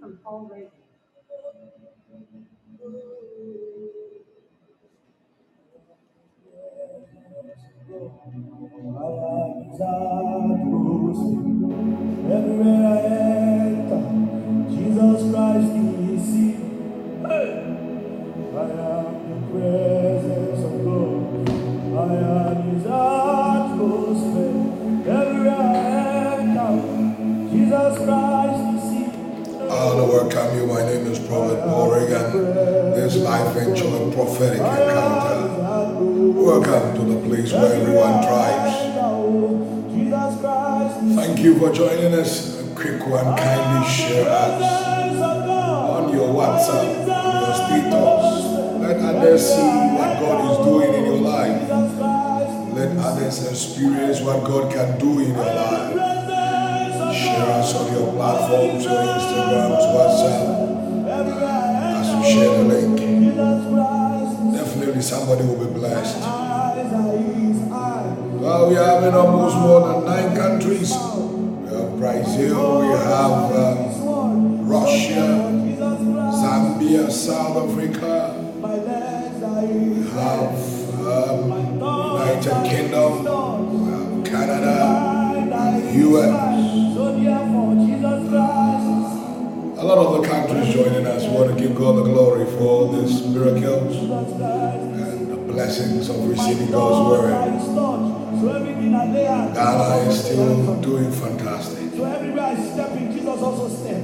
[0.00, 0.70] from Paul Reagan.
[8.70, 10.33] Everywhere
[30.24, 30.66] welcome you.
[30.66, 32.32] My name is Prophet Paul Reagan.
[32.94, 35.50] This life and prophetic encounter.
[36.32, 38.74] Welcome to the place where everyone thrives.
[41.16, 42.60] Thank you for joining us.
[42.60, 44.62] A quick one, kindly share us
[45.20, 48.80] on your WhatsApp, your status.
[48.80, 51.68] Let others see what God is doing in your life.
[52.74, 56.13] Let others experience what God can do in your life.
[57.44, 60.46] Us on your platforms, your Instagrams, WhatsApp,
[61.98, 62.98] as you share the link.
[64.54, 66.20] Definitely somebody will be blessed.
[68.40, 70.90] Well, we are in almost more than nine countries.
[70.92, 73.74] We have Brazil, we have uh,
[74.64, 75.50] Russia,
[76.42, 78.34] Zambia, South Africa,
[79.62, 80.54] we have
[81.06, 81.40] um,
[82.18, 83.12] United Kingdom,
[83.72, 85.14] we have Canada,
[85.54, 85.96] eyes.
[85.96, 86.53] US.
[90.54, 91.24] Lot of joining us.
[91.24, 96.28] We want to give God the glory for all these miracles and the blessings of
[96.28, 97.54] receiving God's word.
[97.54, 98.40] is touched.
[98.40, 101.92] So everything I lay hands Ghana is still doing fantastic.
[101.94, 104.02] So everywhere I step in, Jesus also step.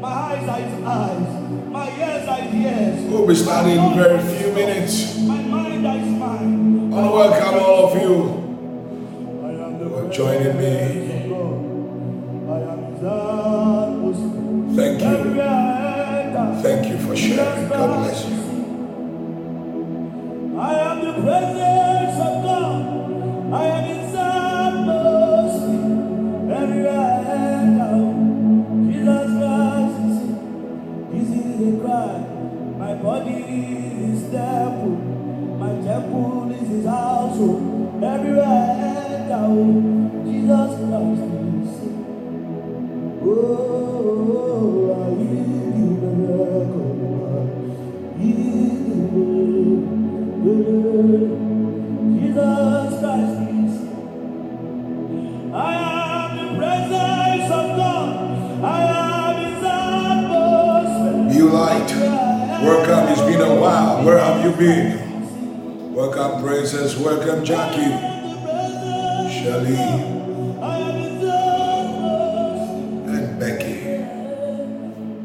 [0.00, 1.68] My eyes are his eyes.
[1.68, 3.10] My ears are his ears.
[3.10, 5.18] We'll be starting in very few minutes.
[5.18, 6.94] My mind is mind.
[6.94, 8.48] I want to welcome all of you
[9.44, 11.07] I am the who are joining me.
[17.18, 18.36] God bless you.
[20.56, 22.78] I am the presence of God.
[23.52, 25.96] I am his atmosphere.
[26.60, 27.02] Everywhere I
[27.34, 27.96] enter,
[28.86, 30.18] Jesus Christ is.
[31.10, 32.14] This is the cry.
[32.78, 34.96] My body is his temple.
[35.58, 37.62] My temple is his household.
[38.04, 38.48] Everywhere I
[38.94, 39.44] enter,
[40.24, 41.70] Jesus Christ is.
[43.22, 43.77] Oh,
[64.58, 66.96] Welcome, Princess.
[66.96, 67.94] Welcome, Jackie.
[69.30, 69.76] Shelly
[73.06, 73.78] and Becky.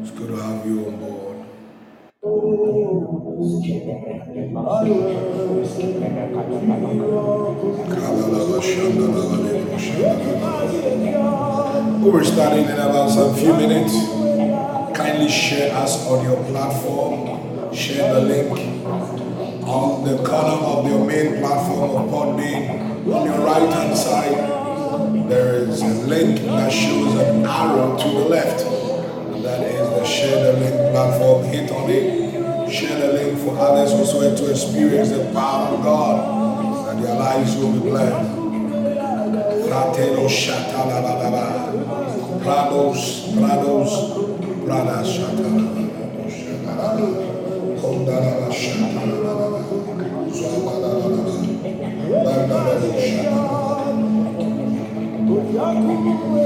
[0.02, 1.36] It's good to have you on board.
[12.04, 13.94] We're starting in about some few minutes.
[14.96, 17.74] Kindly share us on your platform.
[17.74, 19.23] Share the link
[19.66, 23.06] on the corner of your main platform of Podbean.
[23.12, 28.28] On your right hand side, there is a link that shows an arrow to the
[28.28, 28.62] left.
[28.62, 31.44] And that is the share the link platform.
[31.44, 32.70] Hit on it.
[32.70, 36.94] Share the link for others who also to experience the power of God.
[36.94, 38.30] And their lives will be blessed.
[39.68, 41.72] Fratelo Shatalababa.
[42.42, 43.92] Prados, Prados,
[44.64, 45.84] Pradas Shatalababa.
[47.80, 49.23] Kondalaba Shatalababa.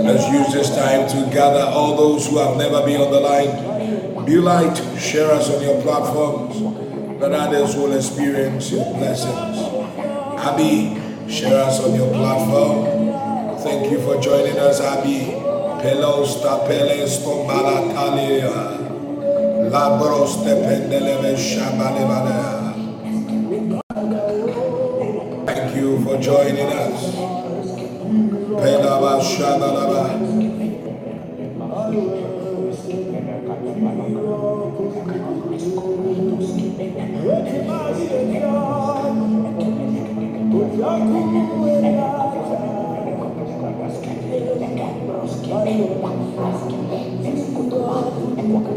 [0.09, 4.25] Let's use this time to gather all those who have never been on the line.
[4.25, 6.61] Be light, share us on your platforms,
[7.21, 9.59] that others will experience your blessings.
[10.39, 10.99] Abby,
[11.31, 13.59] share us on your platform.
[13.61, 15.35] Thank you for joining us, Abby.
[15.83, 18.51] Pelos tapeles tombala talia.
[19.71, 22.68] Labros tependeleve shabalevadea.
[26.21, 27.15] Joining us.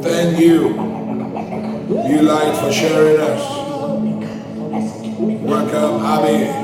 [0.03, 0.69] Thank you,
[2.07, 3.41] you light, for sharing us.
[5.43, 6.60] Welcome, Abby.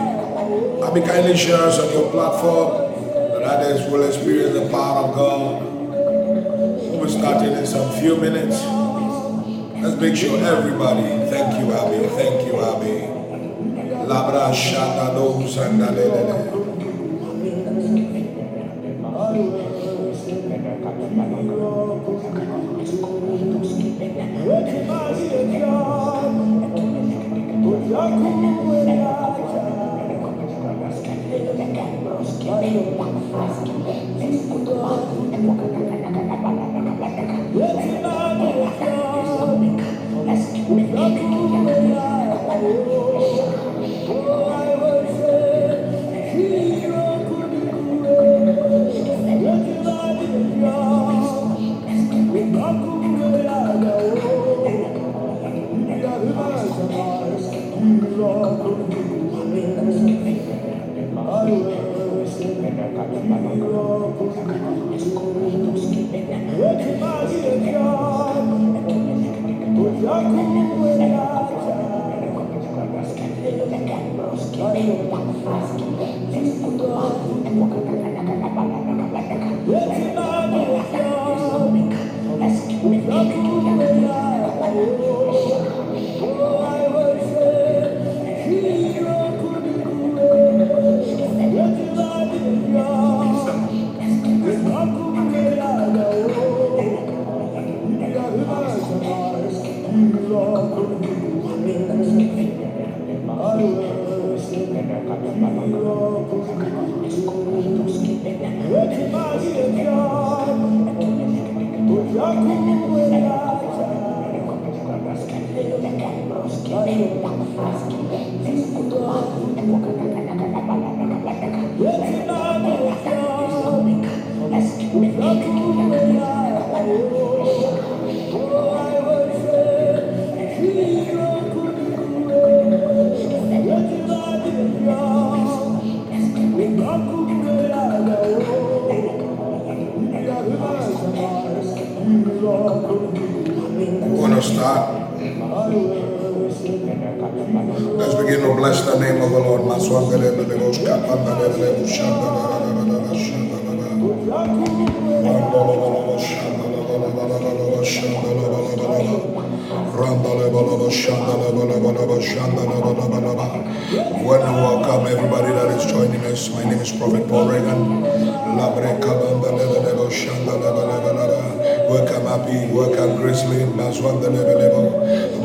[0.87, 5.61] Abby, kindly share us on your platform that others will experience the power of God.
[5.61, 8.63] We'll be starting in some few minutes.
[9.83, 11.01] Let's make sure everybody.
[11.29, 12.07] Thank you, Abby.
[12.15, 13.03] Thank you, Abby.
[14.07, 15.13] Labra shanda
[41.07, 41.56] We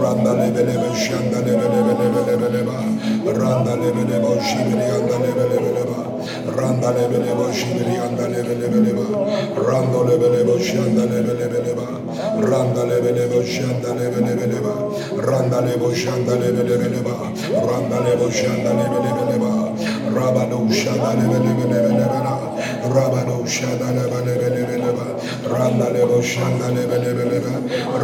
[0.02, 2.74] Randa Lebelebe, Shanda Lebelebelebeleba,
[3.38, 5.98] Randa Lebelebo, Shibiri anda Lebelebeleba,
[6.56, 9.06] Randa Lebelebo, Shibiri anda Lebelebeleba,
[9.54, 11.86] Rando Lebelebo, Shanda Lebelebeleba,
[12.42, 14.74] Randa Lebelebo, Shanda Lebelebeleba,
[15.24, 17.14] Randa Lebo, Shanda Lebelebeleba,
[17.62, 19.52] Randa Lebo, Shanda Lebelebeleba,
[20.10, 22.34] Rabado Shanda Lebelebeleba,
[22.90, 27.52] Rabado Shanda Lebelebeleba, Randa Lebo, Shanda Lebelebeleba,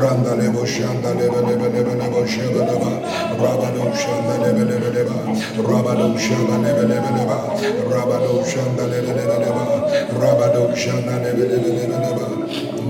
[0.00, 2.92] Randa Lebo, Shanda Lebelebeleba, Shabadaba,
[3.38, 5.16] Rabado Shanda Lebelebeleba,
[5.62, 7.38] Rabado Shanda Lebelebeleba,
[7.88, 9.64] Rabado Shanda Lebelebeleba,
[10.18, 12.26] Rabado Shanda Lebelebeleba,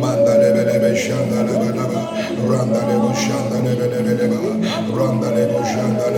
[0.00, 2.00] Manda Lebelebe Shanda Lebeleba,
[2.49, 4.40] Randa Lebo Shanda Lebelebeleba,
[4.97, 6.11] Randa Lebo Shanda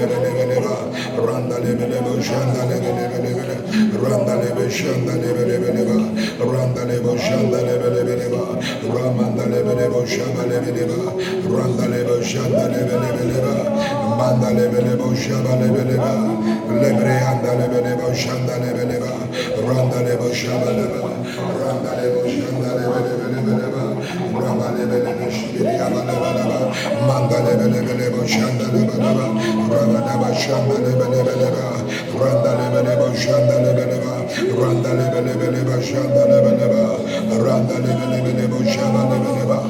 [0.60, 3.56] Lebelebeleba, Randa Lebelebo Shanda Lebelebeleba,
[4.00, 5.96] Randa Lebo Shanda Lebelebeleba,
[6.38, 8.42] Randa Lebo Shanda Lebelebeleba,
[8.92, 10.98] Ramanda Lebelebo Shanda Lebeleba,
[11.48, 13.54] Randa Lebo Shanda Lebelebeleba,
[14.16, 16.12] Manda Lebelebo Shanda Lebeleba,
[16.80, 19.12] Lebre Anda Lebelebo Shanda Lebeleba,
[19.66, 21.12] Randa Lebo Shanda Lebeleba,
[21.60, 21.90] Randa
[32.90, 37.06] Lebo Shanda Lebelebeleba, Rama Lebelebe Shibiri Abalebeleba,
[37.46, 39.60] Manda Lebelebelebo Shanda Lebeleba,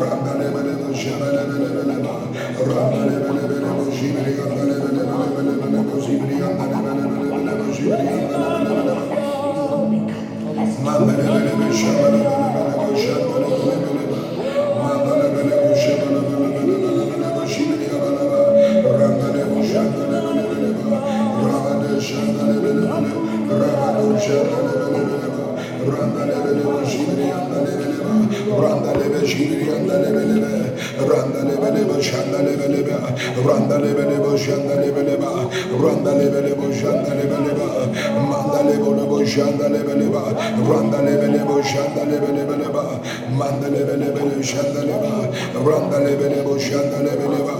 [0.00, 0.88] Randalebeleba
[33.20, 35.30] Shandalebeleba Randalebelebe Shandalebeleba
[35.82, 37.68] Randalebelebe Shandalebeleba
[38.30, 40.22] Mandalebelebe Shandalebeleba
[40.70, 42.84] Randalebelebe Shandalebeleba
[43.38, 45.12] Mandalebelebe Shandaleba
[45.68, 47.59] Randalebelebe Shandalebeleba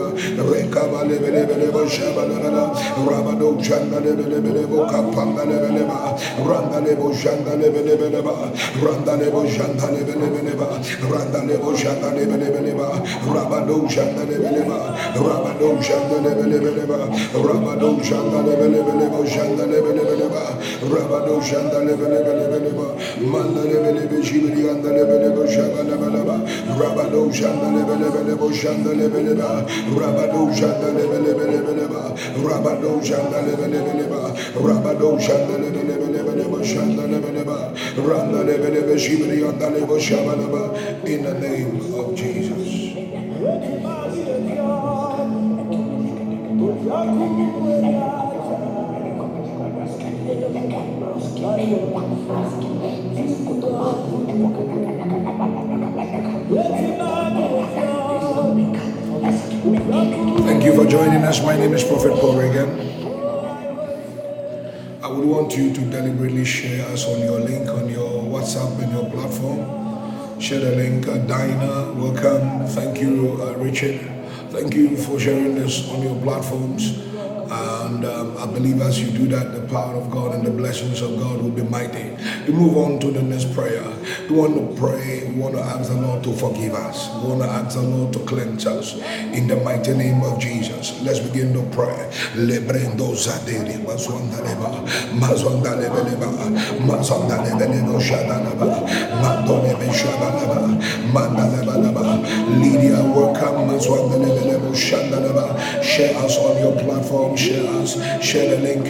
[0.00, 2.64] Shabalebelebelebo Shabalebeleba Rekabalebelebelebo Shabalebela
[3.06, 8.34] Rabado Shandalebelebelebo Kapandalebeleba Randalebo Shandalebelebeleba
[8.80, 10.68] Randalebo Shandalebelebeleba
[11.04, 12.88] Randalebo Shandalebelebeleba
[13.28, 14.78] Rabado Shandalebeleba
[15.14, 16.98] Rabado Shandalebelebeleba
[17.34, 20.42] Rabado Shandalebelebeleba Shandalebelebeleba
[20.90, 22.86] Rabado Shandalebelebeleba
[23.20, 26.36] Mandalebelebe Shibri Andalebelebe Shabalebeleba
[26.78, 29.66] Rabado Shandalebelebeleba Shandalebeleba
[41.02, 42.90] In the name of Jesus.
[60.60, 61.42] Thank you for joining us.
[61.42, 62.68] My name is Prophet Paul Reagan.
[65.02, 68.92] I would want you to deliberately share us on your link on your WhatsApp and
[68.92, 70.38] your platform.
[70.38, 71.08] Share the link.
[71.08, 72.66] Uh, Dinah, welcome.
[72.76, 74.02] Thank you, uh, Richard.
[74.50, 76.98] Thank you for sharing this on your platforms.
[77.50, 81.00] And um, I believe as you do that, the power of God and the blessings
[81.00, 82.10] of God will be mighty.
[82.46, 83.82] We move on to the next prayer.
[84.30, 85.26] We want to pray.
[85.26, 87.12] We want to ask the Lord to forgive us.
[87.16, 88.94] We want to ask the Lord to cleanse us.
[89.34, 91.02] In the mighty name of Jesus.
[91.02, 92.08] Let's begin to pray.
[102.62, 103.80] Lydia welcome
[105.82, 108.86] share us on your platform share us share the link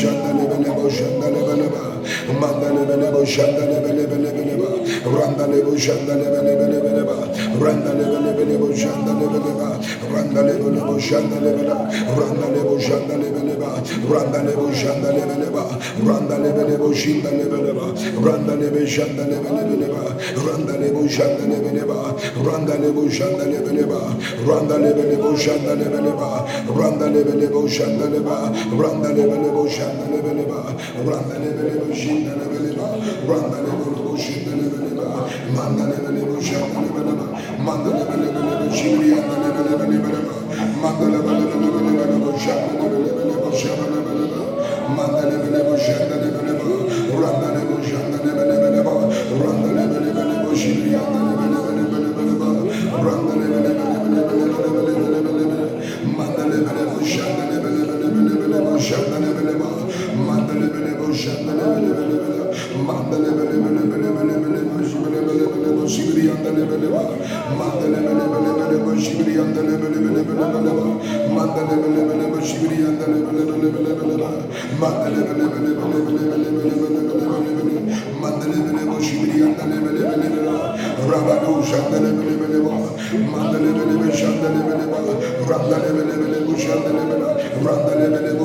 [0.00, 2.02] randalebo shanda lebeleba,
[2.40, 7.16] randa lebo shanda lebeleba, randa Randa lebo shanda lebe lebe lebe leba.
[7.60, 9.68] Randa lebe lebe lebo shanda lebe leba.
[10.12, 11.78] Randa lebo lebo shanda lebe leba.
[12.18, 13.70] Randa lebo shanda lebe leba.
[14.10, 15.64] Randa lebo shanda lebe leba.
[16.04, 17.86] Randa lebe lebo shinda lebe leba.
[18.20, 20.02] Randa lebe shanda lebe lebe leba.
[20.44, 22.00] Randa lebo shanda lebe leba.
[22.44, 24.00] Randa lebo shanda lebe leba.
[24.46, 26.30] Randa lebe lebo shanda lebe leba.
[26.76, 28.36] Randa lebe lebo shanda leba.
[28.76, 30.60] Randa lebe lebo shanda lebe leba.
[31.08, 32.86] Randa lebe lebo shinda lebe leba.
[33.28, 33.79] Randa lebe
[35.50, 37.26] lebeleba, manda lebelebo shanda lebeleba,
[37.58, 40.34] manda lebelebo shibri anda lebeleba lebeleba,
[40.82, 44.42] manda lebelebo lebelebo shanda lebelebo shanda lebeleba,
[44.96, 46.66] manda lebelebo shanda lebeleba,
[47.20, 48.94] randa lebo shanda lebeleba,
[49.42, 52.48] randa lebelebo shibri anda lebeleba lebeleba,
[53.04, 54.60] randa lebelebo lebeleba
[56.16, 59.68] manda lebelebo shanda lebeleba lebeleba shanda lebeleba,
[60.26, 62.44] manda lebelebo shanda lebeleba,
[62.86, 63.99] manda lebelebo lebeleba shibri lebeleba
[65.90, 67.02] shibri anda lebeleba,
[67.58, 70.46] manda lebelebo shibri anda lebeleba,
[71.34, 74.30] manda lebelebo shibri anda lebeleba,
[74.78, 75.58] manda lebelebo
[78.20, 80.78] manda lebelebo shibri anda lebeleba,
[81.10, 82.70] rabado shanda lebeleba,
[83.32, 84.98] manda lebelebo shanda lebeleba,
[85.48, 86.20] randa lebelebo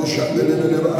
[0.04, 0.94] shanda lebeleba,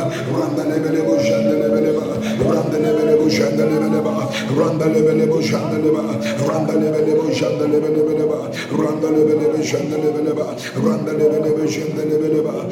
[3.37, 4.15] Shandaleba,
[4.57, 6.05] Randaleba, Shandaleba,
[6.49, 8.39] Randaleba, Shandaleba,
[8.73, 10.47] Randaleba, Shandaleba,
[10.85, 12.71] Randaleba, Shandelebeleba,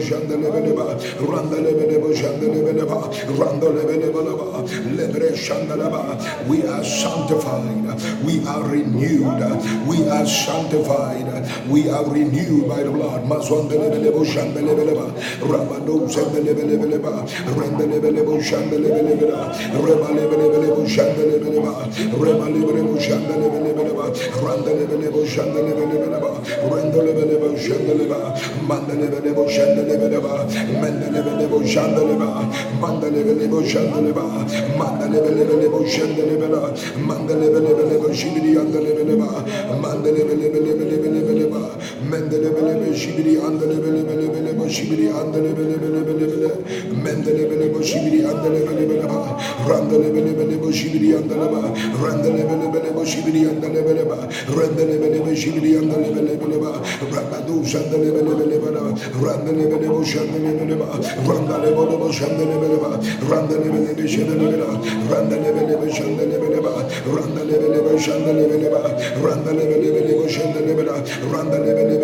[0.00, 0.98] Shandelebeleba,
[6.48, 9.40] We are sanctified, we are renewed,
[9.86, 13.24] we are sanctified, we are renewed by the blood.
[13.24, 21.74] Mazwandelebeleba, Shandelebeleba, Rabado Shandelebeleba, Randelebeleba, Shandelebeleba, Rebalebeleba, Shandelebeleba,
[27.74, 28.32] Shandeleva,
[28.66, 30.46] Mandeleva Devo Shandeleva,
[30.80, 34.22] Mandeleva Devo Shandeleva, Mandeleva Devo Shandeleva,
[34.76, 39.42] Mandeleva Devo Shandeleva, Mandeleva Devo Shibidi Andeleva,
[39.80, 41.23] Mandeleva Devo Shandeleva,
[42.14, 44.66] mendele bele be şibiri andele bele bele bele be
[45.20, 46.50] andele bele bele bele bele
[47.04, 47.80] mendele bele be
[48.30, 49.20] andele bele bele ba
[49.68, 50.68] randele bele bele be
[51.18, 51.62] andele ba
[52.02, 53.02] randele bele bele be
[53.50, 54.18] andele bele ba
[54.56, 56.72] randele bele be şibiri andele bele bele ba
[57.14, 58.70] rabadu şandele bele bele ba
[59.24, 60.88] randele bele be şandele bele ba
[61.28, 62.90] randele bele be şandele bele ba
[63.40, 66.72] randele bele be şandele bele ba randele bele be şandele bele ba
[67.14, 68.82] randele bele be şandele bele ba
[69.24, 70.94] randele bele bele be şandele bele
[71.32, 72.03] randele bele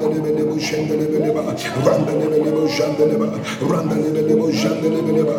[0.00, 1.42] Randelebele bu şendelebele ba.
[1.86, 3.24] Randelebele bu şendelebe.
[3.72, 5.34] Randelebele bu şendelebele ba.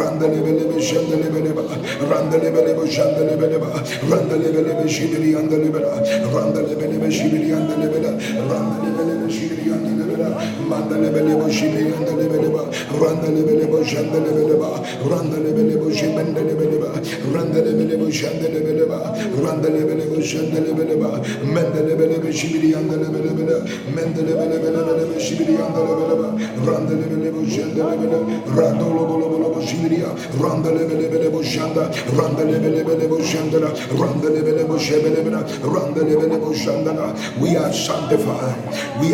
[0.00, 1.62] Randelebele bu şendelebele ba.
[2.10, 3.66] Randelebele bu şendelebele ba.
[4.10, 5.86] Randelebele bu şibiri yandelebele.
[6.34, 8.10] Randelebele bu şibiri yandelebele.
[8.50, 9.23] Randelebele
[37.40, 39.00] we are sanctified.
[39.00, 39.13] We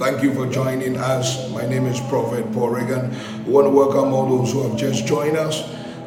[0.00, 1.50] Thank you for joining us.
[1.50, 3.10] My name is Prophet Paul Reagan.
[3.44, 5.60] We want to welcome all those who have just joined us.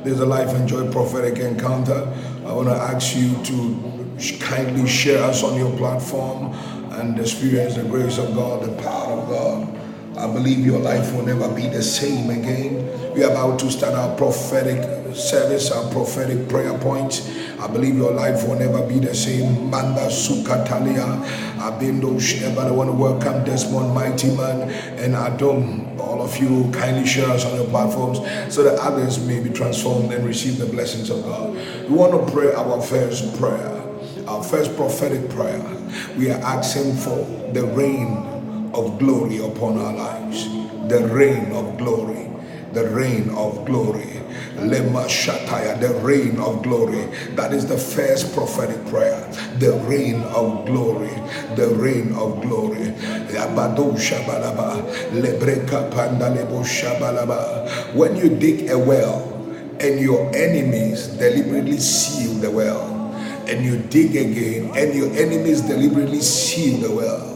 [0.03, 2.11] This is a Life and Joy prophetic encounter.
[2.43, 6.53] I want to ask you to kindly share us on your platform
[6.93, 10.17] and experience the grace of God, the power of God.
[10.17, 13.13] I believe your life will never be the same again.
[13.13, 17.29] We are about to start our prophetic service, our prophetic prayer points.
[17.59, 19.69] I believe your life will never be the same.
[19.69, 21.23] Manda Sukatalia,
[21.61, 22.61] Abindo Sheba.
[22.61, 25.99] I want to welcome Desmond Mighty Man and Adam.
[25.99, 28.19] All of you kindly share us on your platforms
[28.53, 31.53] so that others may be transformed and receive the blessings of God.
[31.53, 33.81] We want to pray our first prayer,
[34.27, 35.63] our first prophetic prayer.
[36.17, 37.17] We are asking for
[37.53, 38.17] the rain
[38.73, 40.45] of glory upon our lives,
[40.89, 42.29] the rain of glory,
[42.73, 44.22] the rain of glory.
[44.55, 47.05] Lema Shataya, the rain of glory.
[47.35, 49.19] That is the first prophetic prayer.
[49.59, 51.13] The rain of glory.
[51.55, 52.91] The rain of glory.
[57.93, 59.29] When you dig a well
[59.79, 62.91] and your enemies deliberately seal the well,
[63.47, 67.33] and you dig again and your enemies deliberately seal the well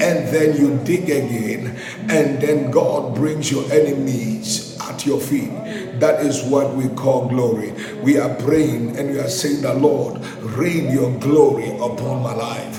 [0.00, 1.76] and then you dig again,
[2.08, 5.50] and then God brings your enemies at your feet.
[5.98, 7.72] That is what we call glory.
[8.02, 10.24] We are praying and we are saying, The Lord,
[10.56, 12.78] rain your glory upon my life.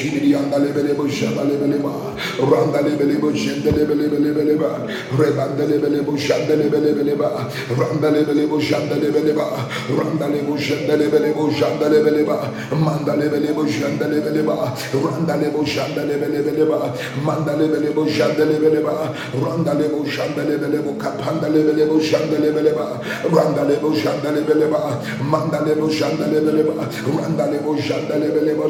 [0.00, 1.92] shibidi anda lebele bo shanda lebele ba
[2.50, 4.70] randa lebele bo shanda lebele bele bele ba
[5.20, 7.28] rebanda lebele bo shanda lebele bele ba
[7.78, 9.46] randa lebele bo shanda lebele ba
[9.98, 11.88] randa lebo shanda lebele bo shanda
[12.30, 12.38] ba
[12.76, 14.56] manda lebele bo shanda lebele ba
[15.04, 16.78] randa lebo shanda lebele bele ba
[17.26, 18.94] manda lebele bo shanda lebele ba
[19.44, 22.86] randa lebo shanda lebele bo kapanda lebele bo shanda lebele ba
[23.36, 24.80] randa lebo shanda lebele ba
[25.32, 28.64] manda lebo shanda lebele ba randa lebo shanda lebele ba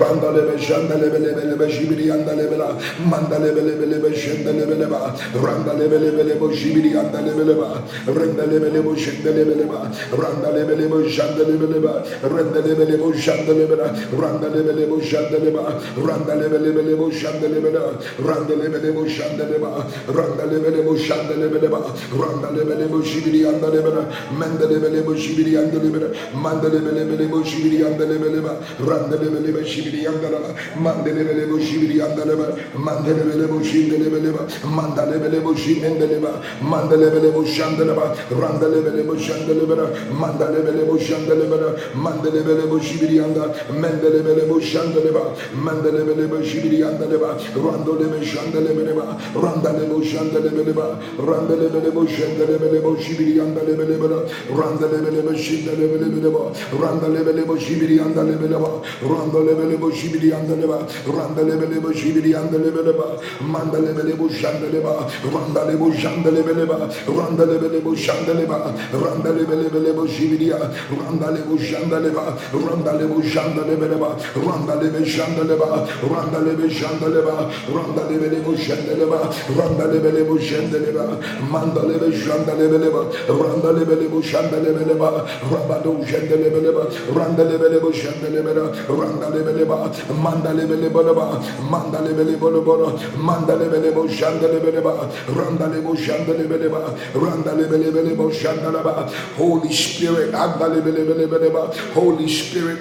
[0.00, 2.72] randa lebo lebe şanda lebe lebe lebe şibiri yanda lebe la
[3.10, 4.96] manda lebe lebe lebe şanda lebe lebe
[5.46, 7.64] randa lebe lebe lebe şibiri yanda lebe lebe
[8.20, 9.76] randa lebe lebe şanda lebe lebe
[10.22, 11.86] randa lebe lebe şanda lebe lebe
[12.32, 13.76] randa lebe lebe şanda lebe
[14.22, 15.60] randa lebe lebe şanda lebe
[16.08, 17.70] randa lebe lebe lebe şanda lebe
[18.28, 19.68] randa lebe lebe şanda lebe
[20.16, 21.78] randa lebe lebe şanda lebe lebe
[22.22, 23.90] randa lebe lebe şibiri yanda lebe
[24.38, 26.06] manda lebe lebe şibiri yanda lebe
[26.42, 28.52] manda lebe lebe lebe şibiri yanda lebe lebe
[28.90, 30.02] randa lebe lebe şibiri
[30.38, 35.40] yanda mandele bele bo shibiri andale ba mandele bele bo shindele bele ba mandale bele
[35.40, 40.84] bo shindele ba mandele bele bo shandele ba randele bele bo shandele ba mandale bele
[40.84, 40.98] bo
[41.94, 47.36] mandele bele shibiri anda mandele bele bo shandele ba mandele bele bo shibiri andale ba
[47.54, 52.80] randole be shandele bele ba randale bo shandele bele ba randele bele bo shandele bele
[52.80, 54.24] bo shibiri andale bele ba
[54.54, 57.18] randele bele bo shindele bele ba randele
[59.98, 65.92] shibiri andale bele ba randole bele bo shibiri andaleba randalebeleba shibiri andalebeleba mandalebelebo shandeleba randalebo
[65.92, 70.58] shandelebeleba randalebelebo shandeleba randalebelebelebo shibiria
[71.00, 79.20] randalebo shandeleba randalebo shandelebeleba randalebe shandeleba randalebe shandeleba randalebelebo shandeleba
[79.58, 81.04] randalebelebo shandeleba
[81.52, 83.02] mandalebe shandelebeleba
[85.50, 86.82] rabado shandelebeleba
[87.16, 89.78] randalebelebo shandelebeleba randalebeleba
[90.12, 91.40] mandale bele bole ba
[91.70, 94.92] mandale bele bole bole bo shandale bele ba
[95.36, 100.32] randale bo shandale bele ba randale bele bele bo shandale ba holy spirit
[101.94, 102.80] holy spirit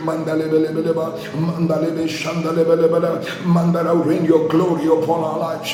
[4.27, 5.73] your glory upon our lives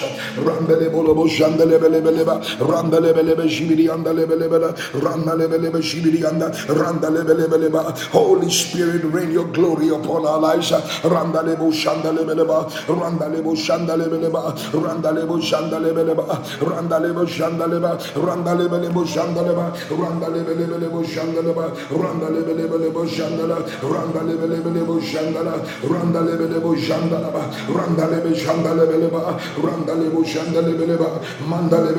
[8.12, 10.72] holy spirit your glory upon our lives
[11.04, 14.42] randale bo shandale beleba randale bo shandale beleba
[14.74, 16.26] randale bo shandale beleba
[16.62, 21.66] randale bo shandale ba randale bele bo shandale ba randale bele bele bo shandale ba
[21.92, 23.58] randale bele bele bo shandala.
[23.84, 25.54] Randale bele bele bo shandala
[25.84, 31.20] randale bele bo shandala ba randale be shandale bele ba randale bo shandale bele ba
[31.50, 31.94] mandale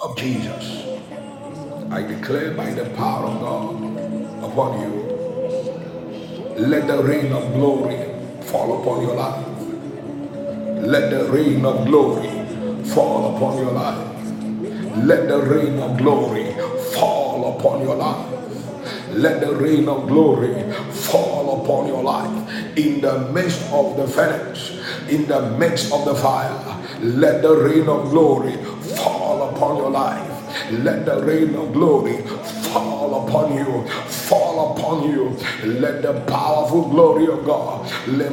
[0.00, 0.86] of Jesus
[1.90, 4.99] I declare by the power of God upon you
[6.68, 7.98] let the rain of glory
[8.42, 9.46] fall upon your life
[10.86, 12.28] let the rain of glory
[12.84, 14.06] fall upon your life
[14.96, 16.52] let the rain of glory
[16.92, 18.26] fall upon your life.
[19.12, 22.76] Let the rain of glory fall upon your life.
[22.76, 26.52] In the midst of the furnace, in the midst of the fire,
[27.00, 28.56] let the rain of glory
[28.96, 30.26] fall upon your life.
[30.84, 32.18] Let the rain of glory
[32.72, 33.84] fall upon you,
[34.90, 35.30] upon you.
[35.64, 38.32] Let the powerful glory of God, let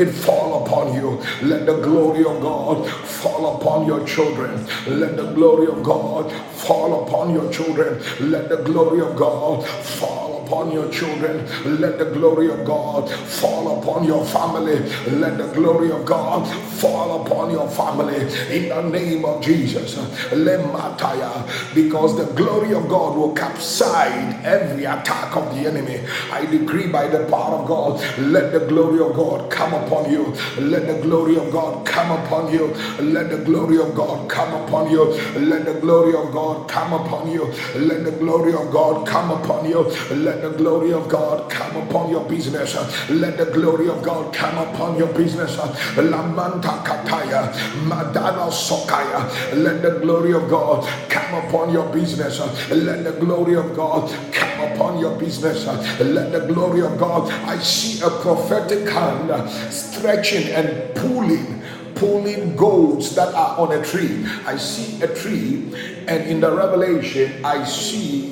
[0.00, 1.20] it fall upon you.
[1.42, 4.64] Let the glory of God fall upon your children.
[4.86, 8.00] Let the glory of God fall upon your children.
[8.20, 11.46] Let the glory of God fall upon your children.
[11.80, 14.80] Let the glory of God fall upon your family.
[15.08, 16.44] Let the glory of God
[16.80, 18.16] fall upon your family
[18.50, 19.94] in the name of Jesus.
[20.32, 21.30] Lemataya,
[21.74, 26.00] because the glory of God will capsize every attack of the enemy.
[26.32, 30.34] I decree by the power of God, let the glory of God come upon you.
[30.58, 32.66] Let the glory of God come upon you.
[33.00, 35.04] Let the glory of God come upon you.
[35.38, 37.44] Let the glory of God come upon you.
[37.76, 39.82] Let the glory of God come upon you.
[40.10, 42.74] Let the glory of God come upon your business.
[43.10, 45.56] Let the glory of God come upon your business.
[45.96, 47.52] Lamanta kataya,
[47.88, 49.54] madana sokaya.
[49.62, 52.40] Let the glory of God come upon your business.
[52.70, 55.66] Let the glory of God come upon your business.
[56.00, 57.30] Let the glory of God.
[57.48, 61.62] I see a prophetic hand stretching and pulling
[61.96, 64.24] pulling goats that are on a tree.
[64.46, 65.72] I see a tree,
[66.08, 68.29] and in the revelation, I see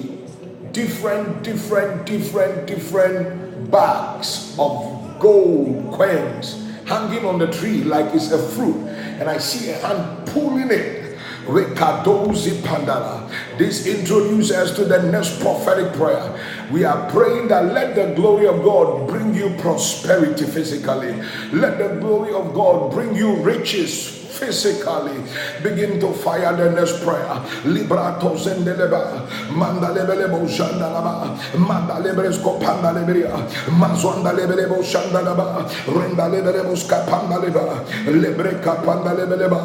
[0.79, 6.55] different, different, different, different bags of gold coins
[6.87, 8.77] hanging on the tree like it's a fruit.
[9.19, 11.07] And I see a hand pulling it.
[11.49, 13.27] With Kadozi Pandala.
[13.57, 16.39] This introduces us to the next prophetic prayer.
[16.71, 21.15] We are praying that let the glory of God bring you prosperity physically.
[21.51, 25.19] Let the glory of God bring you riches physically.
[25.63, 27.43] Begin to fire the next prayer.
[27.67, 29.27] Librato zendeleba.
[29.51, 31.35] Mandalebelebo shandalaba.
[31.59, 33.35] Mandalebresko pandaleberia.
[33.75, 35.67] Mazwandalebelebo shandalaba.
[35.91, 37.83] Rendalebelebo skapandaleba.
[38.07, 39.61] Lebreka pandalebeleba.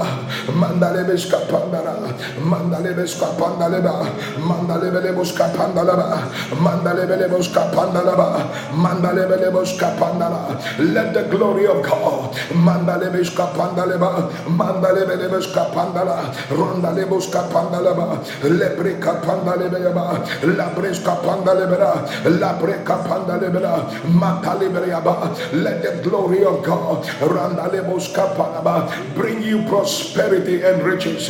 [0.49, 2.09] Mandalebeska pandala.
[2.41, 4.09] Mandalebeska pandaleba.
[4.41, 6.25] Mandalebelebo skapandalaba.
[6.57, 8.49] Mandalebelebo skapandalaba.
[8.73, 10.57] Mandalebelebo skapandala.
[10.79, 12.33] Let the glory of God.
[12.57, 14.29] Mandalebeska pandaleba
[14.63, 20.23] mandalebelebes kapandala rondalebos kapandalaba lebre kapandalebeleba
[20.56, 22.08] labres kapandalebela
[22.39, 31.28] labre kapandalebela matalebeleba let the glory of God rondalebos kapandaba bring you prosperity and riches.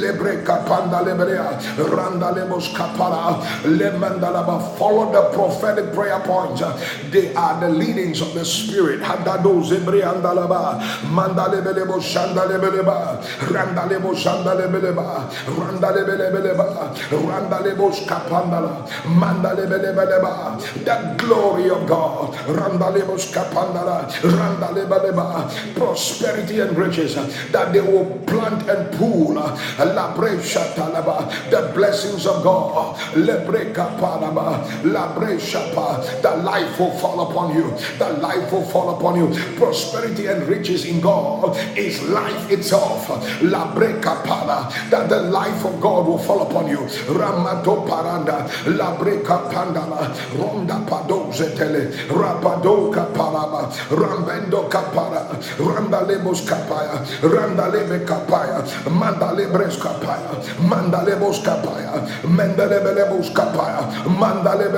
[0.00, 6.62] Lebre kapandalebela rondalebos kapala lemandalaba follow the prophetic prayer points.
[7.10, 9.00] They are the leadings of the spirit.
[9.00, 13.18] Hadado zebre andalaba mandalebelebo shandale beleba,
[13.50, 15.26] randalebo shandalebeleba,
[15.58, 27.14] randalebelebeleba, randalebo skapandala, mandalebelebeleba, the glory of God, randalebo skapandala, randalebeleba, prosperity and riches
[27.50, 35.38] that they will plant and pool, labre shatalaba, the blessings of God, lebre kapanaba, labre
[35.40, 40.46] shapa, the life will fall upon you, the life will fall upon you, prosperity and
[40.46, 43.08] riches in God is life itself.
[43.42, 46.84] La breca para that the life of God will fall upon you.
[47.08, 48.44] Ramato paranda
[48.76, 55.24] la breca pandala ronda padoze tele rapado kaparama rambendo kapara
[55.58, 63.30] randa lebos kapaya randa lebe kapaya manda lebres kapaya manda lebos kapaya manda lebe lebos
[63.32, 64.70] kapaya manda lebe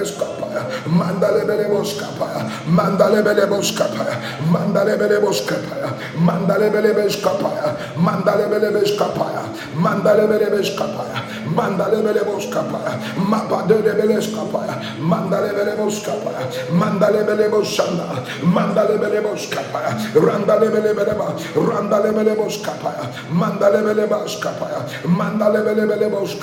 [0.00, 1.54] lebe kapaya manda lebe
[2.00, 3.32] kapaya manda lebe
[3.76, 4.16] kapaya
[4.50, 5.88] manda lebos kapaya
[6.24, 8.96] manda lebes kapaya manda Randalebes kapaya, mandalebelebos kapaya, mandalebelebos kapaya, mandalebelebos kapaya, mandalebelebes kapaya, mandalebelebes
[8.96, 9.42] kapaya,
[9.74, 11.22] mandalebelebes kapaya,
[11.56, 12.92] mandalebelebos kapaya,
[13.28, 26.34] mapadelebelebes kapaya, mandalebelebos kapaya, mandalebelebos shanda, mandalebelebos kapaya, randalebelebeleba, randalebelebos kapaya, mandalebelebas kapaya, mandalebelebelebos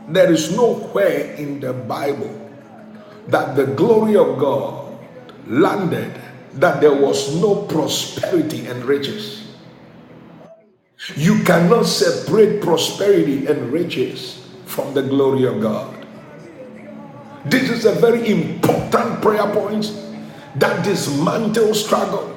[0.08, 2.39] There is nowhere in the Bible
[3.28, 4.98] that the glory of God
[5.46, 6.12] landed,
[6.54, 9.40] that there was no prosperity and riches.
[11.16, 15.96] You cannot separate prosperity and riches from the glory of God.
[17.46, 19.90] This is a very important prayer point
[20.56, 22.36] that dismantles struggles,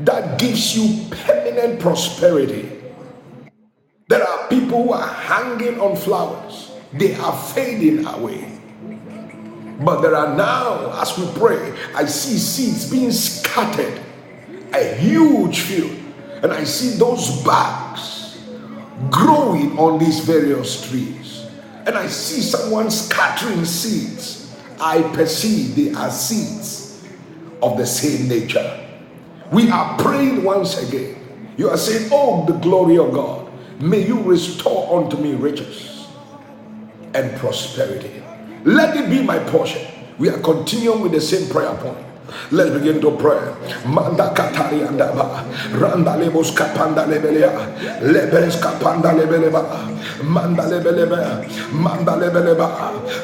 [0.00, 2.68] that gives you permanent prosperity.
[4.08, 8.57] There are people who are hanging on flowers, they are fading away.
[9.80, 14.00] But there are now, as we pray, I see seeds being scattered,
[14.74, 15.96] a huge field,
[16.42, 18.38] and I see those bags
[19.10, 21.46] growing on these various trees.
[21.86, 24.54] And I see someone scattering seeds.
[24.80, 27.02] I perceive they are seeds
[27.62, 28.86] of the same nature.
[29.52, 31.16] We are praying once again.
[31.56, 36.06] You are saying, Oh, the glory of God, may you restore unto me riches
[37.14, 38.22] and prosperity.
[38.64, 39.86] Let it be my portion.
[40.18, 42.07] We are continuing with the same prayer point.
[42.50, 43.40] Let's begin to pray.
[43.84, 45.44] Manda katari andaba.
[45.76, 47.52] Randa lebos kapanda lebelea.
[48.04, 49.64] Lebes kapanda lebeleba.
[50.24, 51.44] Manda lebeleba.
[51.72, 52.68] Manda lebeleba.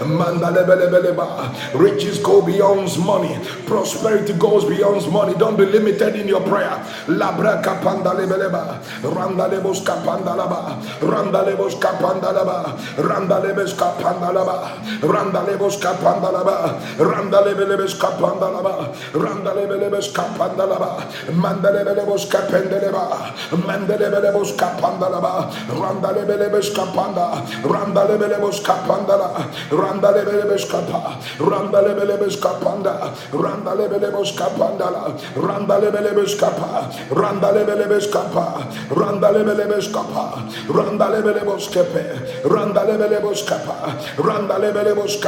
[0.07, 1.53] Manda lebelebeleba.
[1.75, 3.37] Riches go beyond money.
[3.67, 5.35] Prosperity goes beyond money.
[5.35, 6.77] Don't be limited in your prayer.
[7.09, 8.81] Labra kapanda lebeleba.
[9.05, 10.81] Randa lebos kapanda laba.
[11.01, 12.77] Randa lebos kapanda laba.
[12.97, 14.79] Randa lebes kapanda laba.
[15.03, 16.79] Randa lebos kapanda laba.
[16.99, 18.94] Randa lebelebes kapanda laba.
[19.15, 21.03] Randalebelebes kapandalaba.
[21.35, 23.35] Mandalebelebos kapendeleba.
[23.55, 25.51] Mandelebelebos kapandalaba.
[25.69, 27.43] Randalebelebes kapanda.
[27.65, 29.31] Randalebelebos kapandala.
[29.71, 31.19] Randalebelebes kapa.
[31.41, 32.95] Randalebelebes kapanda.
[33.35, 35.03] Randalebelebos kapandala.
[35.35, 36.91] Randalebelebes kapa.
[37.11, 38.47] Randalebelebes kapa.
[38.91, 40.25] Randalebelebes kapa.
[40.71, 42.05] Randalebelebos kepe.
[42.47, 43.95] Randalebelebos kapa.
[44.19, 45.19] Randalebelebos.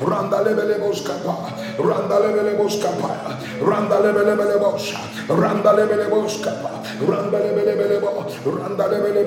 [0.00, 1.36] Randalebelebos kapa.
[1.78, 2.89] Randalebelebos kapa
[3.60, 4.98] randa lebele bele bosha,
[5.28, 9.24] randa lebele bosh kapa, randa lebele bele bo, randa lebele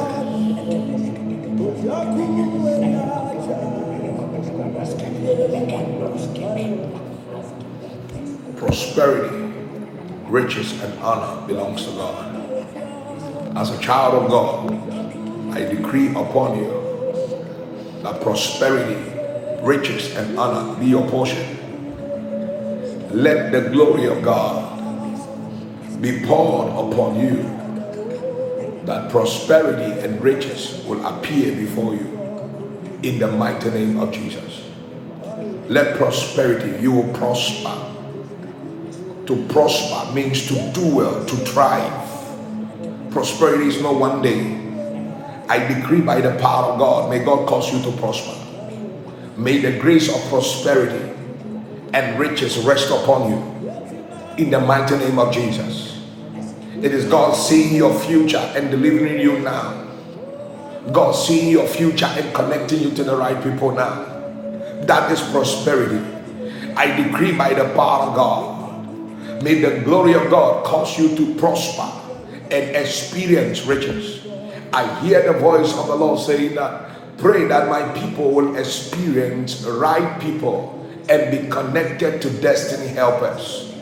[8.56, 9.52] prosperity,
[10.24, 12.34] riches, and honor belongs to God.
[13.56, 14.97] As a child of God,
[15.58, 16.70] I decree upon you
[18.04, 18.94] that prosperity,
[19.60, 21.58] riches, and honor be your portion.
[23.10, 24.70] Let the glory of God
[26.00, 27.42] be poured upon you,
[28.86, 32.06] that prosperity and riches will appear before you
[33.02, 34.62] in the mighty name of Jesus.
[35.66, 37.74] Let prosperity, you will prosper.
[39.26, 43.10] To prosper means to do well, to thrive.
[43.10, 44.57] Prosperity is not one day.
[45.48, 48.34] I decree by the power of God, may God cause you to prosper.
[49.36, 51.14] May the grace of prosperity
[51.94, 53.38] and riches rest upon you
[54.36, 56.04] in the mighty name of Jesus.
[56.82, 59.86] It is God seeing your future and delivering you now.
[60.92, 64.04] God seeing your future and connecting you to the right people now.
[64.82, 66.04] That is prosperity.
[66.76, 71.34] I decree by the power of God, may the glory of God cause you to
[71.34, 71.90] prosper
[72.50, 74.27] and experience riches.
[74.72, 79.62] I hear the voice of the Lord saying that pray that my people will experience
[79.64, 80.74] right people
[81.08, 83.72] and be connected to destiny helpers.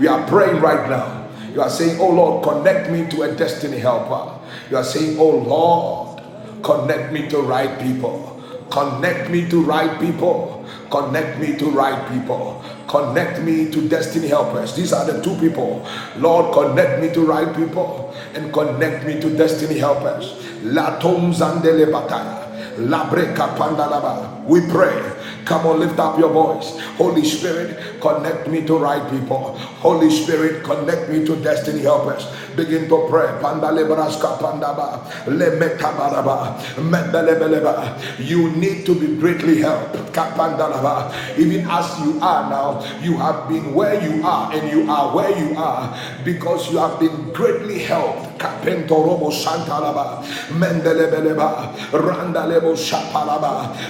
[0.00, 1.28] We are praying right now.
[1.52, 4.38] You are saying, Oh Lord, connect me to a destiny helper.
[4.70, 6.22] You are saying, Oh Lord,
[6.62, 8.42] connect me to right people.
[8.70, 10.66] Connect me to right people.
[10.90, 12.64] Connect me to right people.
[12.88, 14.74] Connect me to destiny helpers.
[14.74, 15.86] These are the two people.
[16.16, 18.01] Lord, connect me to right people
[18.34, 20.34] and connect me to destiny helpers.
[20.62, 22.48] La tom zandele bataya.
[22.78, 24.41] La breca pandalaba.
[24.44, 25.12] We pray
[25.44, 26.78] Come on, lift up your voice.
[26.96, 29.58] Holy Spirit, connect me to right people.
[29.82, 32.26] Holy Spirit, connect me to destiny helpers.
[32.54, 33.26] Begin to pray.
[38.18, 39.96] You need to be greatly helped.
[41.38, 45.36] Even as you are now, you have been where you are and you are where
[45.36, 48.28] you are because you have been greatly helped.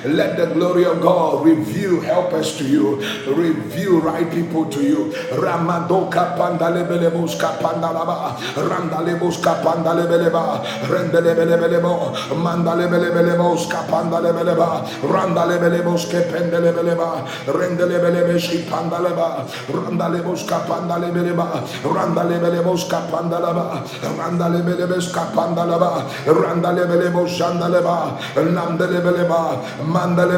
[0.05, 2.99] Let the glory of God reveal helpers to you,
[3.31, 5.15] reveal right people to you.
[5.39, 22.91] Ramadoka pandalebelebos kapandalaba, randalebos kapandalebeleba, rendelebelebelebo, mandalebelebelebos kapandalebeleba, randalebelebos kependelebeleba, rendelebelebes kapandaleba, randalebos kapandalebeleba, randalebelebos
[22.91, 23.87] kapandalaba,
[24.19, 29.63] randalebelebes kapandalaba, randalebelebos shandaleba, namdelebeleba,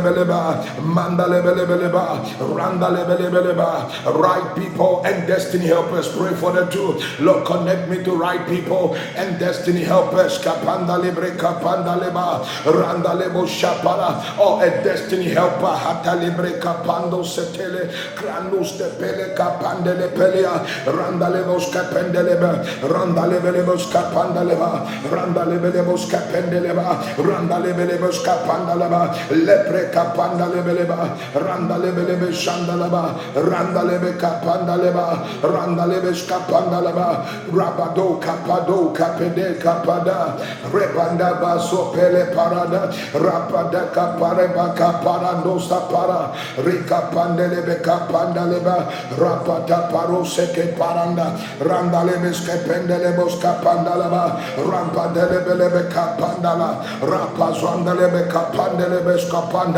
[0.00, 6.08] mandalebeleba, Mandalebelebeleba, Randalebelebeleba, right people and destiny helpers.
[6.16, 6.98] Pray for the two.
[7.20, 10.38] Lord, connect me to right people and destiny helpers.
[10.38, 15.74] Kapandalebre kapandaleba, Randalebo shapara, or oh, a destiny helper.
[15.74, 29.14] Hatalibre kapando setele, Kranus tepele kapandele pelea, Randalebos kapendeleba, Randalebelebos kapandaleba, Randalebelebos kapendeleba, Randalebelebos kapandaleba,
[29.30, 39.58] Lepre kapandalebele lebeleba, randa lebelebe shandalaba, randa lebe kapandaleba, randa lebe skapandalaba, rabado kapado kapede
[39.60, 40.38] kapada,
[40.72, 51.36] repanda baso pele parada, rapada kapareba kaparando sapara, rika pandelebe kapandaleba, rapata paro seke paranda,
[51.60, 58.28] randa lebe skependelebo skapandalaba, rampandelebelebe kapandala, rapazwandelebe kapandelebe skapanda, randale lebe kapanda lebe rapazonda lebe
[58.28, 59.73] kapara randa lebe skapanda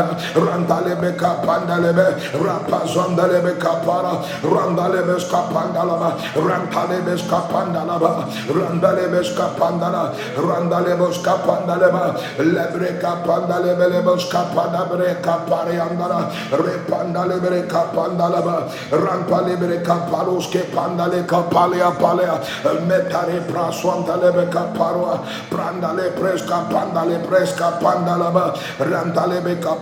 [5.87, 12.03] laba ranta lebe skapanda laba randa lebe skapanda la randa lebe skapanda leba
[12.37, 20.47] lebre kapanda lebe lebe skapanda bre kapare andara repanda lebe kapanda laba rampa lebe kaparos
[20.51, 22.25] ke panda le kapale apale
[22.87, 29.25] metare praswanta lebe kaparwa pranda le preska panda le preska panda laba ranta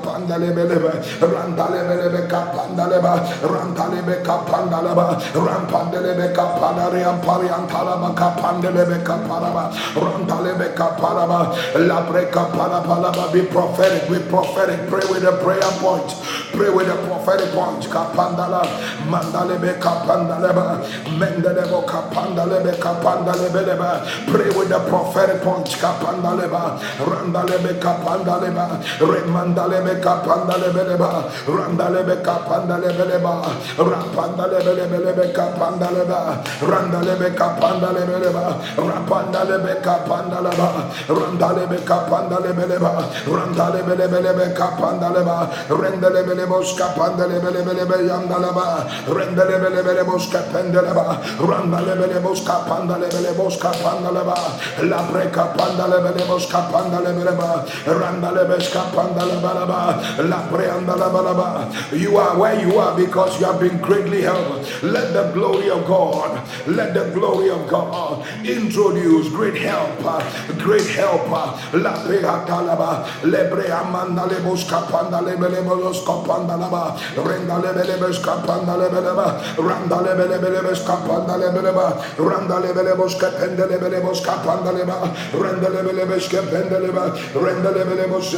[0.06, 10.74] lebe kapanda lebe lebe Randalebe kapandaleba, Randalebe kapandaleba, Rampandelebe kapadari amparian talaba kapandelebe kaparaba, Randalebe
[10.76, 11.54] kaparaba,
[11.88, 16.10] Labre kaparaba, be prophetic, be prophetic, pray with a prayer point,
[16.54, 18.64] pray with a prophetic point, kapandala,
[19.10, 20.82] mandalebe kapandaleba,
[21.20, 32.16] mendelebo kapandalebe kapandalebe, pray with the prophetic point, kapandaleba, Randalebe kapandaleba, Remandalebe kapandalebe, beleba randalebe
[32.22, 33.34] kapandalebeleba
[33.78, 36.20] rapandalebelebelebe kapandaleba
[36.62, 38.46] randalebe kapandalebeleba
[38.78, 40.70] rapandalebe kapandaleba
[41.08, 42.94] randalebe kapandalebeleba
[43.28, 45.38] randalebelebelebe kapandaleba
[45.70, 48.86] rendelebele Rendelebelebos kapandelebelebelebe yandalaba.
[49.08, 51.18] Rendelebelebelebos kapendeleba.
[51.40, 54.36] Randalebelebos kapandelebelebos kapandaleba.
[54.84, 57.66] Labre kapandalebelebos kapandalebeleba.
[57.86, 58.84] Randalebes kapandalebalaba.
[58.86, 59.85] Labre andalabalaba.
[61.94, 64.84] You are where you are because you have been greatly helped.
[64.84, 70.24] Let the glory of God, let the glory of God introduce great helper,
[70.58, 71.54] great helper.
[87.46, 88.34] Randalebelebos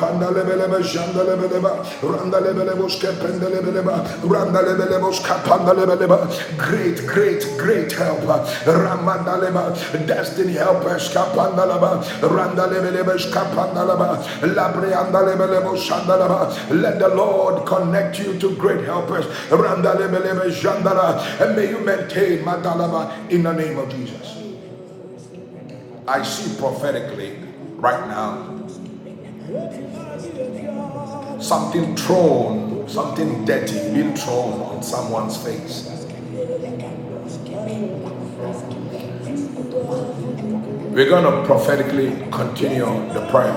[0.00, 0.40] kapandaleba.
[0.40, 1.84] Rapandalebelebes shandelebeleba.
[2.02, 4.04] Randalebelebos kapendelebeleba.
[4.24, 6.28] Randalebelebos kapandalebeleba.
[6.56, 8.40] Great, great, great helper.
[8.64, 9.74] Ramandaleba.
[10.06, 12.02] Destiny helpers kapandalaba.
[12.20, 14.22] Randalebelebes kapandalaba.
[14.42, 16.50] Labreandalebelebos shandalaba.
[16.70, 19.26] Let the Lord connect you to great helpers.
[19.50, 21.20] Randalebelebes shandala.
[21.40, 24.38] And may you maintain Madalaba in the name of Jesus.
[26.08, 27.38] I see prophetically
[27.78, 28.59] right now
[31.40, 36.06] something thrown, something dirty being thrown on someone's face.
[40.92, 42.84] We're going to prophetically continue
[43.14, 43.56] the prayer.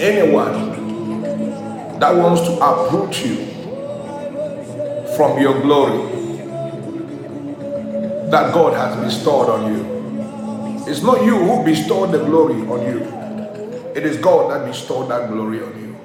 [0.00, 0.70] Anyone
[1.98, 3.46] that wants to uproot you
[5.16, 6.12] from your glory
[8.30, 10.84] that God has bestowed on you.
[10.90, 13.21] It's not you who bestowed the glory on you.
[13.94, 15.96] It is God that bestowed that glory on you.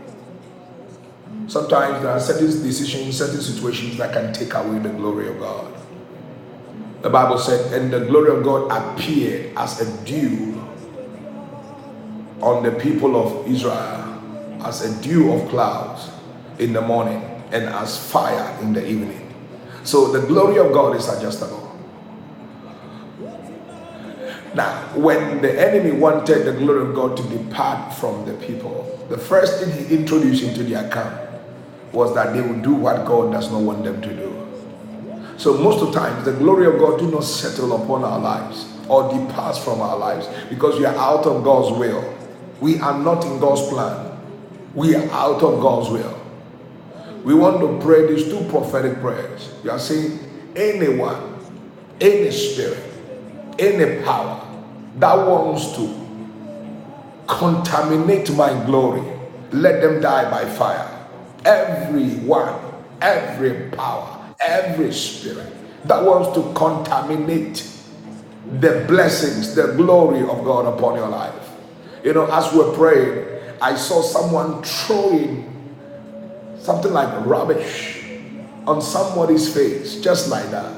[1.48, 5.74] Sometimes there are certain decisions, certain situations that can take away the glory of God.
[7.02, 10.62] The Bible said, and the glory of God appeared as a dew
[12.42, 14.22] on the people of Israel,
[14.66, 16.10] as a dew of clouds
[16.60, 17.22] in the morning,
[17.52, 19.34] and as fire in the evening.
[19.84, 21.67] So the glory of God is adjustable.
[24.58, 29.18] Now, when the enemy wanted the glory of God to depart from the people, the
[29.18, 31.16] first thing he introduced into their camp
[31.92, 34.34] was that they would do what God does not want them to do.
[35.38, 38.66] So most of the times, the glory of God do not settle upon our lives
[38.90, 42.18] or departs from our lives because we are out of God's will.
[42.60, 44.18] We are not in God's plan.
[44.74, 46.20] We are out of God's will.
[47.24, 49.54] We want to pray these two prophetic prayers.
[49.64, 50.18] You are saying,
[50.56, 51.46] anyone,
[52.02, 52.84] any spirit,
[53.60, 54.46] any power
[54.98, 56.08] that wants to
[57.28, 59.04] contaminate my glory,
[59.52, 60.94] let them die by fire.
[61.46, 62.60] Everyone,
[63.02, 65.54] every power, every spirit
[65.86, 67.70] that wants to contaminate
[68.60, 71.52] the blessings, the glory of God upon your life.
[72.04, 75.54] You know, as we're praying, I saw someone throwing
[76.60, 78.04] something like rubbish
[78.66, 80.74] on somebody's face, just like that.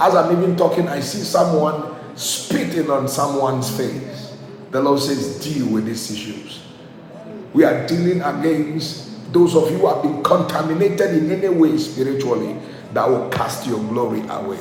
[0.00, 4.36] As I'm even talking, I see someone spitting on someone's face.
[4.70, 6.60] The Lord says, deal with these issues.
[7.52, 12.56] We are dealing against those of you who have been contaminated in any way spiritually
[12.92, 14.60] that will cast your glory away.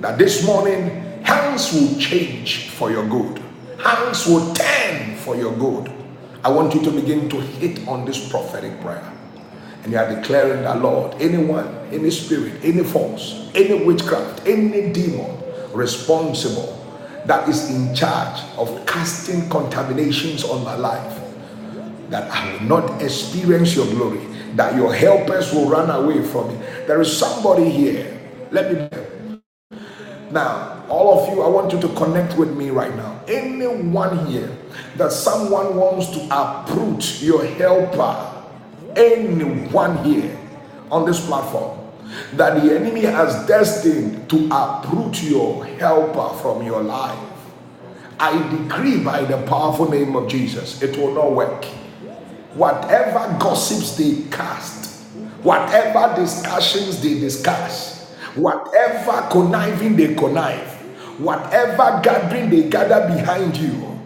[0.00, 0.88] That this morning,
[1.24, 3.42] hands will change for your good,
[3.78, 5.92] hands will turn for your good.
[6.44, 9.12] I want you to begin to hit on this prophetic prayer.
[9.84, 15.41] And you are declaring that, Lord, anyone, any spirit, any force, any witchcraft, any demon
[15.74, 16.78] responsible
[17.26, 21.20] that is in charge of casting contaminations on my life,
[22.10, 26.56] that I will not experience your glory, that your helpers will run away from me.
[26.86, 28.20] There is somebody here.
[28.50, 28.78] Let me.
[28.78, 29.40] Know
[30.32, 33.20] now, all of you, I want you to connect with me right now.
[33.28, 34.50] Anyone here
[34.96, 38.44] that someone wants to uproot your helper,
[38.96, 40.38] anyone here
[40.90, 41.81] on this platform
[42.34, 47.18] that the enemy has destined to uproot your helper from your life,
[48.18, 51.64] I decree by the powerful name of Jesus, it will not work.
[52.54, 55.02] Whatever gossips they cast,
[55.42, 60.70] whatever discussions they discuss, whatever conniving they connive,
[61.18, 63.98] whatever gathering they gather behind you,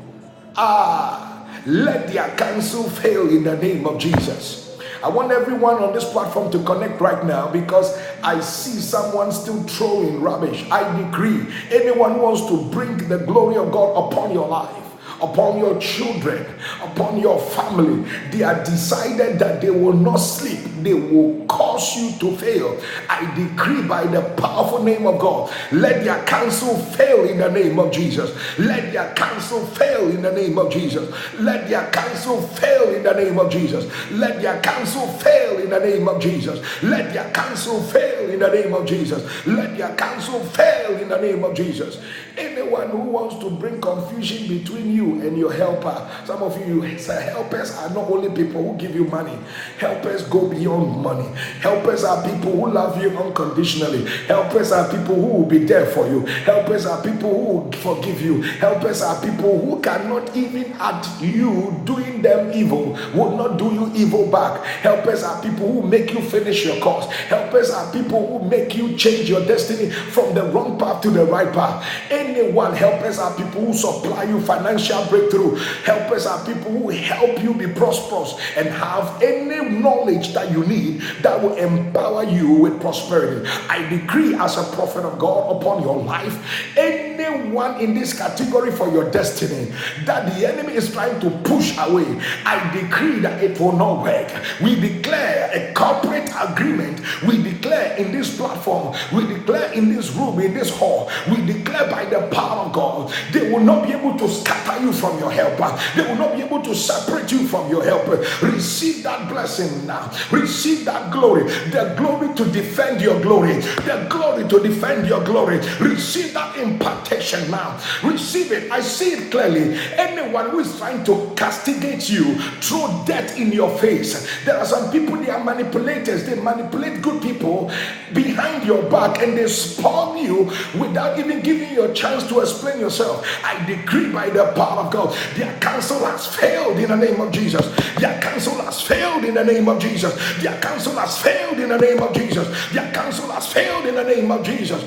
[0.57, 1.26] ah,
[1.66, 4.65] let their counsel fail in the name of Jesus.
[5.03, 9.62] I want everyone on this platform to connect right now because I see someone still
[9.64, 10.64] throwing rubbish.
[10.70, 14.86] I decree anyone who wants to bring the glory of God upon your life
[15.22, 16.46] upon your children,
[16.82, 18.08] upon your family.
[18.30, 20.60] They are decided that they will not sleep.
[20.82, 26.04] They will cause you to fail, I decree by the powerful name of God, let
[26.04, 28.30] their counsel fail in the name of Jesus.
[28.58, 31.12] Let their counsel fail in the name of Jesus.
[31.40, 33.90] Let their counsel fail in the name of Jesus.
[34.12, 36.60] Let their counsel fail in the name of Jesus.
[36.82, 39.46] Let their counsel fail in the name of Jesus.
[39.46, 42.00] Let their counsel fail in the name of Jesus.
[42.36, 47.74] Anyone who wants to bring confusion between you and your helper, some of you, helpers
[47.76, 49.36] are not only people who give you money,
[49.78, 51.28] helpers go beyond money.
[51.61, 54.04] Helpers are people who love you unconditionally.
[54.26, 56.20] Helpers are people who will be there for you.
[56.44, 58.42] Helpers are people who will forgive you.
[58.42, 63.92] Helpers are people who cannot even at you doing them evil, will not do you
[63.94, 64.64] evil back.
[64.64, 67.07] Helpers are people who make you finish your course.
[67.07, 71.24] Helpers are people who make you change your destiny from the wrong path to the
[71.24, 72.74] right path anyone.
[72.74, 75.57] Helpers are people who supply you financial breakthrough.
[75.84, 81.01] Helpers are people who help you be prosperous and have any knowledge that you need
[81.22, 83.49] that will empower you with prosperity.
[83.68, 86.36] I decree as a prophet of God upon your life,
[86.76, 89.72] anyone in this category for your destiny
[90.05, 92.07] that the enemy is trying to push away,
[92.44, 94.32] I decree that it will not work.
[94.61, 97.01] We declare a corporate agreement.
[97.26, 101.88] We declare in this platform, we declare in this room, in this hall, we declare
[101.88, 103.12] by the the power of God.
[103.32, 105.78] They will not be able to scatter you from your helper.
[105.95, 108.24] They will not be able to separate you from your helper.
[108.47, 110.11] Receive that blessing now.
[110.30, 111.45] Receive that glory.
[111.70, 113.55] The glory to defend your glory.
[113.87, 115.59] The glory to defend your glory.
[115.80, 117.80] Receive that impartation now.
[118.03, 118.70] Receive it.
[118.70, 119.78] I see it clearly.
[119.97, 124.26] Anyone who is trying to castigate you, throw death in your face.
[124.45, 126.26] There are some people, they are manipulators.
[126.26, 127.70] They manipulate good people
[128.12, 132.80] behind your back and they spawn you without even giving you a chance to explain
[132.80, 133.26] yourself.
[133.45, 137.32] I decree by the power of God, their counsel has failed in the name of
[137.32, 137.66] Jesus.
[137.96, 140.14] Their counsel has failed in the name of Jesus.
[140.42, 142.72] Their counsel has failed in the name of Jesus.
[142.72, 144.82] Their counsel has failed in the name of Jesus.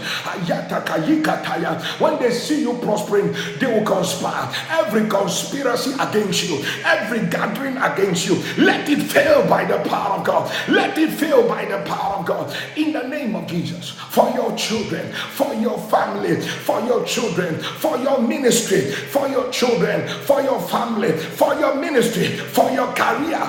[2.00, 4.54] When they see you prospering, they will conspire.
[4.70, 10.26] Every conspiracy against you, every gathering against you, let it fail by the power of
[10.26, 10.52] God.
[10.68, 12.56] Let it fail by the power of God.
[12.76, 17.98] In the name of Jesus, for your children, for your family, for your children, for
[17.98, 19.79] your ministry, for your children,
[20.26, 23.40] for your family, for your ministry, for your career.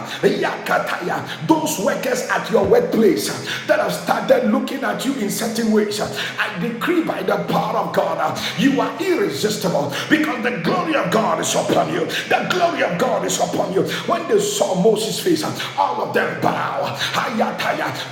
[1.47, 3.29] Those workers at your workplace
[3.67, 7.95] that have started looking at you in certain ways, I decree by the power of
[7.95, 12.07] God, you are irresistible because the glory of God is upon you.
[12.29, 13.83] The glory of God is upon you.
[14.07, 15.45] When they saw Moses' face,
[15.77, 16.99] all of them bow.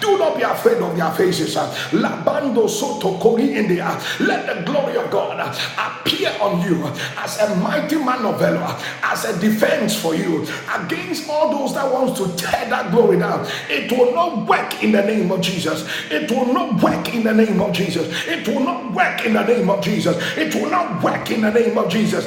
[0.00, 1.54] Do not be afraid of their faces.
[1.92, 5.38] Labando soto Let the glory of God
[5.78, 10.46] appear on you as a mighty man of valor, as a defense for you
[10.78, 13.46] against all those that wants to tear that glory down.
[13.68, 15.86] It will not work in the name of Jesus.
[16.10, 18.06] It will not work in the name of Jesus.
[18.26, 20.16] It will not work in the name of Jesus.
[20.36, 22.24] It will not work in the name of Jesus.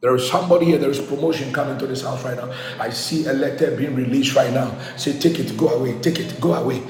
[0.00, 2.54] There is somebody here, there is promotion coming to this house right now.
[2.78, 4.78] I see a letter being released right now.
[4.96, 6.82] Say, take it, go away, take it, go away.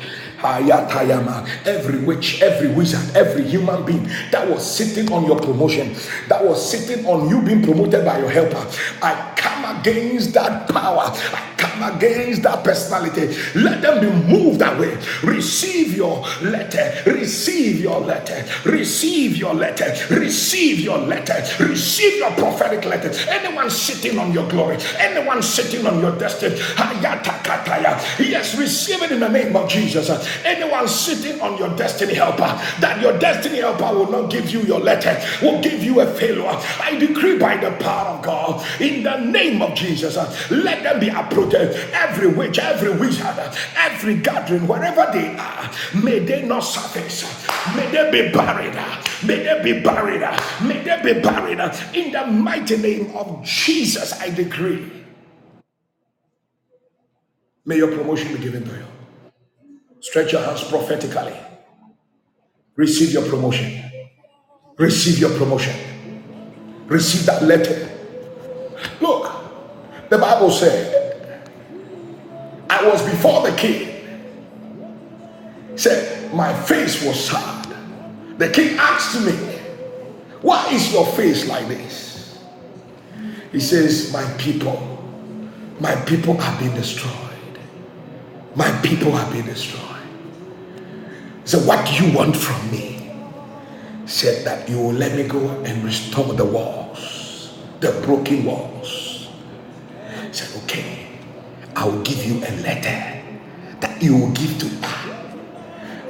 [0.44, 5.96] Every witch, every wizard, every human being that was sitting on your promotion,
[6.28, 8.64] that was sitting on you being promoted by your helper,
[9.02, 11.10] I come against that power.
[11.12, 13.34] I come against that personality.
[13.54, 14.98] Let them be moved away.
[15.22, 17.02] Receive your letter.
[17.10, 18.44] Receive your letter.
[18.64, 19.94] Receive your letter.
[20.14, 21.42] Receive your letter.
[21.64, 23.12] Receive your prophetic letter.
[23.30, 26.56] Anyone sitting on your glory, anyone sitting on your destiny,
[28.18, 30.08] yes, receive it in the name of Jesus.
[30.44, 34.80] Anyone sitting on your destiny helper, that your destiny helper will not give you your
[34.80, 36.48] letter, will give you a failure.
[36.80, 40.16] I decree by the power of God, in the name of Jesus,
[40.50, 41.67] let them be uprooted.
[41.92, 43.36] Every witch, every wizard,
[43.76, 45.70] every gathering, wherever they are,
[46.02, 47.24] may they not surface.
[47.76, 48.74] May they be buried.
[49.24, 50.20] May they be buried.
[50.62, 51.60] May they be buried.
[51.94, 54.90] In the mighty name of Jesus, I decree.
[57.64, 58.86] May your promotion be given to you.
[60.00, 61.34] Stretch your hands prophetically.
[62.76, 63.82] Receive your promotion.
[64.78, 65.74] Receive your promotion.
[66.86, 67.90] Receive that letter.
[69.00, 69.30] Look,
[70.08, 71.07] the Bible said,
[72.70, 73.94] I was before the king.
[75.76, 77.74] Said, my face was sad.
[78.38, 79.32] The king asked me,
[80.42, 82.38] Why is your face like this?
[83.52, 84.78] He says, My people,
[85.80, 87.14] my people have been destroyed.
[88.54, 89.84] My people have been destroyed.
[91.44, 93.10] So, what do you want from me?
[94.06, 99.28] Said that you will let me go and restore the walls, the broken walls.
[100.32, 100.97] Said, okay,
[101.78, 103.22] I will give you a letter
[103.78, 104.66] that you will give to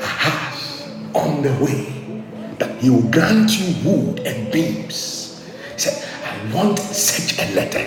[0.00, 2.24] Ahaz on the way,
[2.56, 5.44] that he will grant you wood and beams.
[5.74, 7.84] He said, I want such a letter.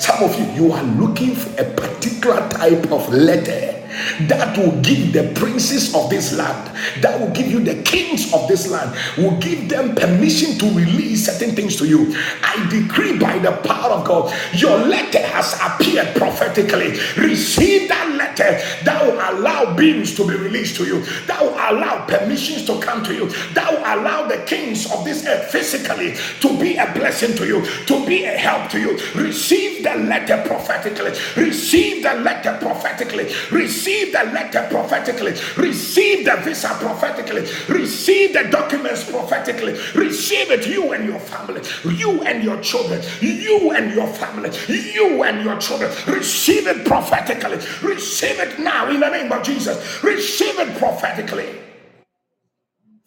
[0.00, 3.81] Some of you, you are looking for a particular type of letter
[4.28, 8.48] that will give the princes of this land, that will give you the kings of
[8.48, 12.14] this land, will give them permission to release certain things to you.
[12.42, 16.98] I decree by the power of God, your letter has appeared prophetically.
[17.16, 22.06] Receive that letter that will allow beings to be released to you, that will allow
[22.06, 26.58] permissions to come to you, that will allow the kings of this earth physically to
[26.58, 28.98] be a blessing to you, to be a help to you.
[29.14, 31.12] Receive the letter prophetically.
[31.36, 33.32] Receive the letter prophetically.
[33.50, 40.66] Receive receive the letter prophetically, receive the visa prophetically, receive the documents prophetically, receive it,
[40.68, 41.62] you and your family,
[41.96, 47.56] you and your children, you and your family, you and your children, receive it prophetically,
[47.82, 51.48] receive it now in the name of Jesus, receive it prophetically.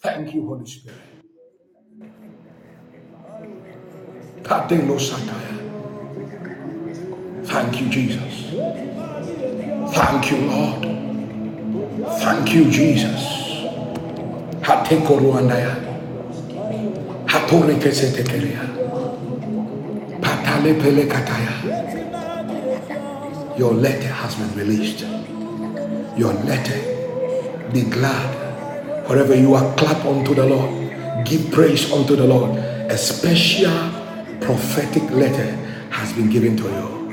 [0.02, 1.00] Thank you, Holy Spirit.
[7.46, 8.54] Thank you, Jesus.
[9.94, 10.82] Thank you, Lord.
[12.20, 13.24] Thank you, Jesus.
[20.22, 21.56] Patale Pele Kataya.
[23.58, 25.02] Your letter has been released.
[26.18, 26.80] Your letter.
[27.72, 29.08] Be glad.
[29.08, 31.26] Wherever you are, clap unto the Lord.
[31.26, 32.58] Give praise unto the Lord.
[32.58, 33.92] A special
[34.42, 35.56] prophetic letter
[35.92, 37.05] has been given to you.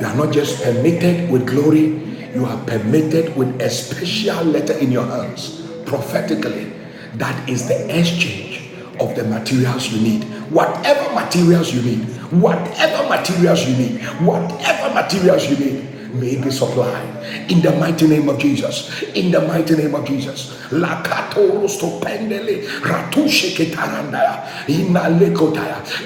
[0.00, 1.86] You are not just permitted with glory,
[2.34, 6.72] you are permitted with a special letter in your hands prophetically.
[7.14, 8.70] That is the exchange
[9.00, 10.24] of the materials you need.
[10.50, 17.50] Whatever materials you need, whatever materials you need, whatever materials you need may be supplied
[17.50, 19.02] in the mighty name of Jesus.
[19.14, 20.56] In the mighty name of Jesus.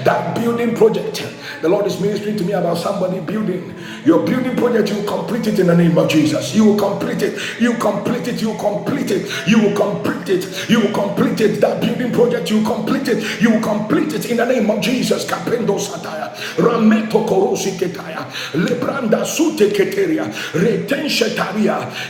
[0.04, 1.22] That building project,
[1.62, 3.72] the Lord is ministering to me about somebody building.
[4.04, 6.52] Your building project, you complete it in the name of Jesus.
[6.56, 7.38] You will complete it.
[7.60, 8.42] You complete it.
[8.42, 9.30] You complete it.
[9.46, 10.68] You will complete it.
[10.68, 11.60] You will complete it.
[11.60, 13.40] That building project, you complete it.
[13.40, 15.24] You will complete it in the name of Jesus.
[15.24, 16.34] Capendo sataya.
[16.56, 18.26] Rameto korosi ketaya.
[18.58, 20.24] Lebranda sute keteria.
[20.54, 21.32] Retenshe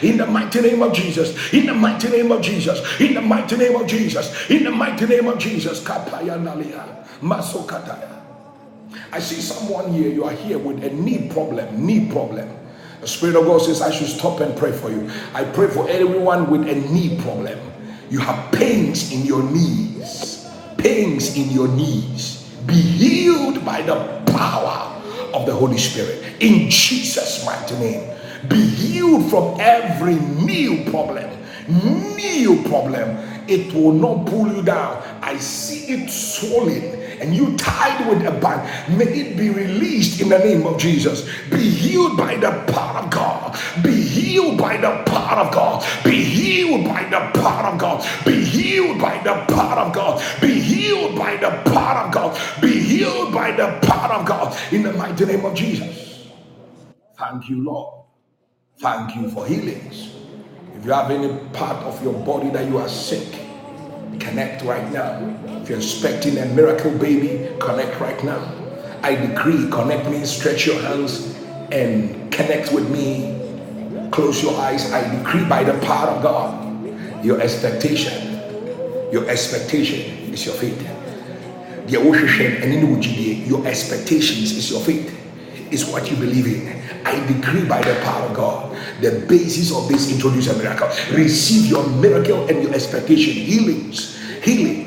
[0.02, 1.52] In the mighty name of Jesus.
[1.52, 2.80] In the mighty name of Jesus.
[3.02, 4.50] In the mighty name of Jesus.
[4.50, 5.80] In the mighty name of Jesus.
[5.80, 7.04] Kapaya nalia.
[7.20, 8.21] Masokataya.
[9.12, 12.48] I see someone here, you are here with a knee problem, knee problem.
[13.00, 15.10] The Spirit of God says, I should stop and pray for you.
[15.34, 17.58] I pray for everyone with a knee problem.
[18.10, 22.48] You have pains in your knees, pains in your knees.
[22.66, 25.02] Be healed by the power
[25.34, 28.16] of the Holy Spirit in Jesus' mighty name.
[28.48, 31.30] Be healed from every knee problem,
[31.68, 33.16] knee problem.
[33.48, 35.02] It will not pull you down.
[35.22, 40.28] I see it swollen and you tied with a band, may it be released in
[40.28, 41.28] the name of Jesus.
[41.50, 43.58] Be healed by the power of God.
[43.82, 45.86] Be healed by the power of God.
[46.04, 48.06] Be healed by the power of God.
[48.26, 50.22] Be healed by the power of God.
[50.42, 52.40] Be healed by the power of God.
[52.60, 56.26] Be healed by the power of God in the mighty name of Jesus.
[57.16, 58.04] Thank you, Lord.
[58.78, 60.10] Thank you for healings.
[60.76, 63.42] If you have any part of your body that you are sick,
[64.20, 65.51] Connect right now.
[65.72, 68.44] You're expecting a miracle baby, connect right now.
[69.02, 71.34] I decree, connect me, stretch your hands
[71.72, 73.40] and connect with me.
[74.10, 74.92] Close your eyes.
[74.92, 78.34] I decree by the power of God, your expectation,
[79.10, 80.78] your expectation is your faith.
[81.88, 82.04] Your
[83.66, 86.82] expectations is your faith, is what you believe in.
[87.06, 90.88] I decree by the power of God, the basis of this introduce a miracle.
[91.16, 94.12] Receive your miracle and your expectation, healings
[94.42, 94.81] healings.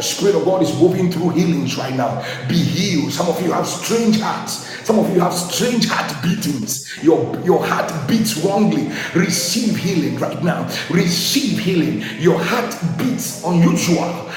[0.00, 2.24] The Spirit of God is moving through healings right now.
[2.48, 3.12] Be healed.
[3.12, 4.66] Some of you have strange hearts.
[4.86, 6.88] Some of you have strange heart beatings.
[7.02, 8.88] Your, your heart beats wrongly.
[9.14, 10.66] Receive healing right now.
[10.88, 12.02] Receive healing.
[12.18, 14.30] Your heart beats unusual.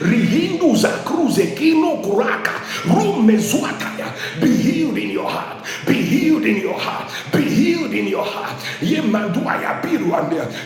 [0.00, 1.46] Rihindu za kruze
[4.40, 5.64] be healed in your heart.
[5.86, 7.10] Be healed in your heart.
[7.32, 8.56] Be healed in your heart.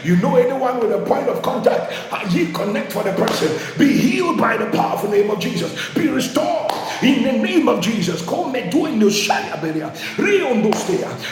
[0.05, 1.93] You know anyone with a point of contact?
[2.13, 3.51] Ah, ye connect for the person.
[3.79, 5.73] Be healed by the powerful name of Jesus.
[5.95, 8.23] Be restored in the name of Jesus.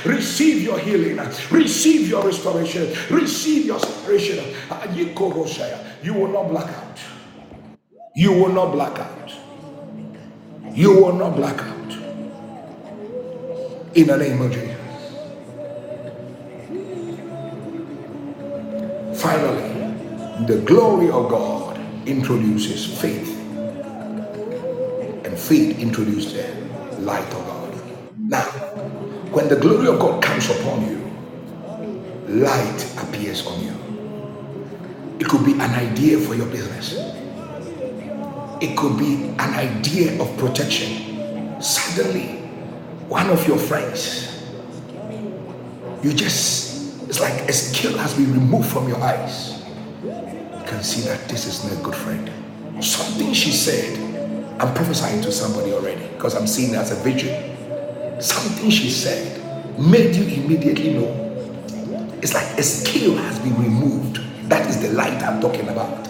[0.06, 1.18] Receive your healing,
[1.50, 4.44] receive your restoration, receive your separation.
[4.70, 4.86] Ah,
[6.02, 6.98] you will not black out.
[8.14, 9.21] You will not black out.
[10.74, 11.92] You will not black out.
[13.94, 14.78] In the name of Jesus.
[19.14, 23.38] Finally, the glory of God introduces faith,
[25.10, 27.74] and faith introduces the light of God.
[28.18, 28.44] Now,
[29.32, 31.00] when the glory of God comes upon you,
[32.28, 33.74] light appears on you.
[35.20, 37.11] It could be an idea for your business.
[38.62, 41.60] It could be an idea of protection.
[41.60, 42.38] Suddenly,
[43.08, 44.40] one of your friends,
[46.00, 49.64] you just, it's like a skill has been removed from your eyes.
[50.04, 52.30] You can see that this is not a good friend.
[52.78, 53.98] Something she said,
[54.60, 58.22] I'm prophesying to somebody already because I'm seeing it as a vision.
[58.22, 59.40] Something she said
[59.76, 61.10] made you immediately know.
[62.22, 64.20] It's like a skill has been removed.
[64.48, 66.01] That is the light I'm talking about.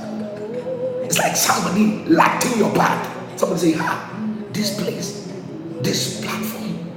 [1.12, 3.38] It's like somebody lighting your path.
[3.38, 4.10] Somebody say, ah,
[4.50, 5.30] this place,
[5.82, 6.90] this platform,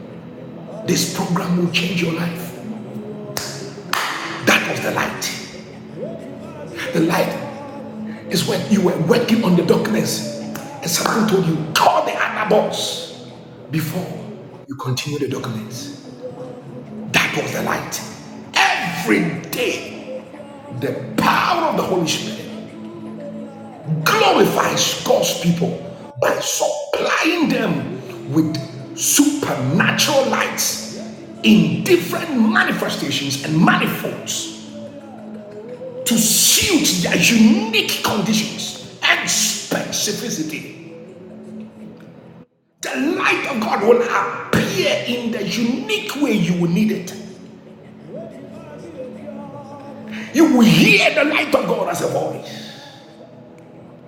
[0.85, 2.55] this program will change your life.
[4.45, 5.51] That was the light.
[6.93, 12.05] The light is when you were working on the darkness and something told you, call
[12.05, 13.27] the other boss
[13.69, 14.07] before
[14.69, 16.09] you continue the documents.
[17.11, 18.01] That was the light.
[18.55, 20.23] Every day,
[20.79, 22.44] the power of the Holy Spirit
[24.03, 25.71] glorifies God's people
[26.21, 28.55] by supplying them with
[28.97, 30.99] supernatural lights
[31.43, 34.67] in different manifestations and manifolds
[36.05, 40.93] to suit their unique conditions and specificity.
[42.81, 47.13] The light of God will appear in the unique way you will need it.
[50.33, 52.64] You will hear the light of God as a voice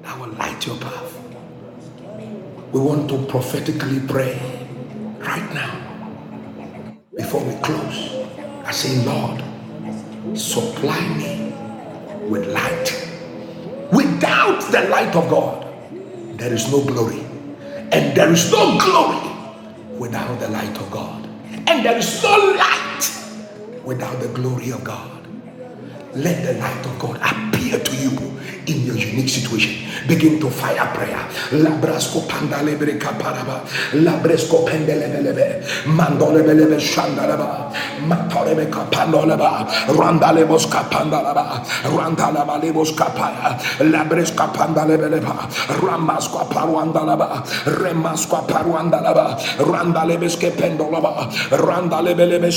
[0.07, 1.19] that will light your path.
[2.71, 4.39] We want to prophetically pray
[5.19, 5.75] right now
[7.17, 8.15] before we close.
[8.63, 9.43] I say, Lord,
[10.37, 11.51] supply me
[12.29, 12.87] with light.
[13.91, 15.67] Without the light of God,
[16.37, 17.19] there is no glory.
[17.91, 19.27] And there is no glory
[19.99, 21.27] without the light of God.
[21.67, 23.11] And there is no light
[23.83, 25.27] without the glory of God.
[26.15, 28.11] Let the light of God appear to you
[28.67, 29.87] in your unique situation.
[30.07, 31.19] Begin to fire prayer.
[31.63, 33.63] Labrasco pandalebre kaparaba.
[33.95, 35.63] Labresco pendelebelebe.
[35.87, 37.71] Mandolebelebe shandaraba.
[38.03, 39.65] Matorebe kapandoleba.
[39.87, 40.67] Randalebos.
[41.87, 43.57] Randalabalebos kapaya.
[43.79, 45.47] Labresca pandalebeleba.
[46.51, 47.43] Paruandalaba.
[48.47, 49.37] Paruandalaba.
[49.59, 50.35] Randalebelebes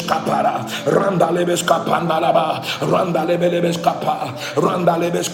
[0.02, 0.66] kapara.
[0.86, 2.62] Randalebes kapandalaba.
[2.82, 4.34] Randalebelebes kapa.
[4.58, 5.30] Randalebes.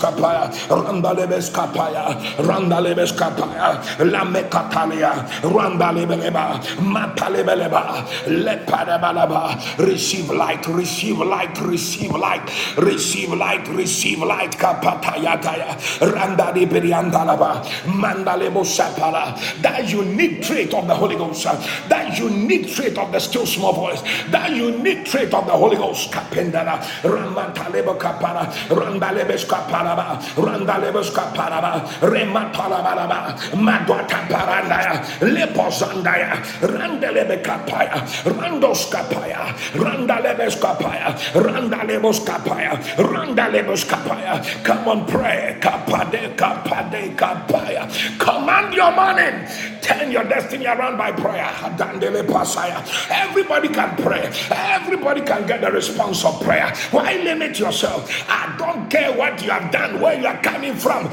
[0.68, 2.14] Randalebes kapaya.
[2.42, 3.78] Randalebes kapaya.
[4.02, 5.12] Lamekatalia.
[5.44, 6.60] Randalebeleba.
[6.82, 8.04] Matalebeleba.
[8.28, 9.56] Lepadabalaba.
[9.78, 10.66] Receive light.
[10.68, 11.56] Receive light.
[11.62, 12.46] Receive light.
[12.78, 13.66] Receive light.
[13.68, 14.52] Receive light.
[14.58, 15.76] Kapatayataya.
[16.02, 17.62] Randali beriandalaba.
[17.86, 19.36] Mandalebo sapala.
[19.62, 21.44] That unique trait of the Holy Ghost.
[21.88, 24.02] That unique trait of the still small voice.
[24.30, 26.10] That unique trait of the Holy Ghost.
[26.12, 26.80] Kapendala.
[27.02, 28.50] Ramantalebo kapara.
[28.70, 30.18] Randalebes kaparaba.
[30.56, 31.84] Randalebes kaparaba.
[32.00, 33.36] Rematalabalaba.
[33.60, 35.04] Madwata parandaya.
[35.20, 36.40] Leposandaya.
[36.64, 38.00] Randelebe kapaya.
[38.24, 39.52] Randos kapaya.
[39.76, 41.12] Randalebes kapaya.
[41.36, 42.72] Randalebos kapaya.
[42.96, 44.40] Randalebos kapaya.
[44.64, 45.60] Come on, pray.
[45.60, 47.84] Kapade kapade kapaya.
[48.16, 49.44] Command your morning.
[49.82, 51.46] Turn your destiny around by prayer.
[51.78, 52.82] Dandele pasaya.
[53.10, 54.26] Everybody can pray.
[54.50, 56.72] Everybody can get the response of prayer.
[56.90, 58.08] Why limit yourself?
[58.28, 61.06] I don't care what you have done, where you are coming from.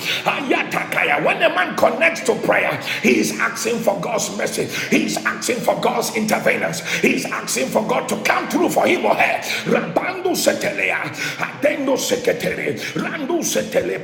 [1.26, 4.66] When a man connects to prayer, he is asking for God's mercy.
[4.96, 6.82] He is asking for God's intervenence.
[7.02, 9.38] He is asking for God to come through for him or her.
[9.72, 11.02] Rabando setelea.
[11.42, 12.78] Adendo seketele.
[12.96, 14.04] Randu setele.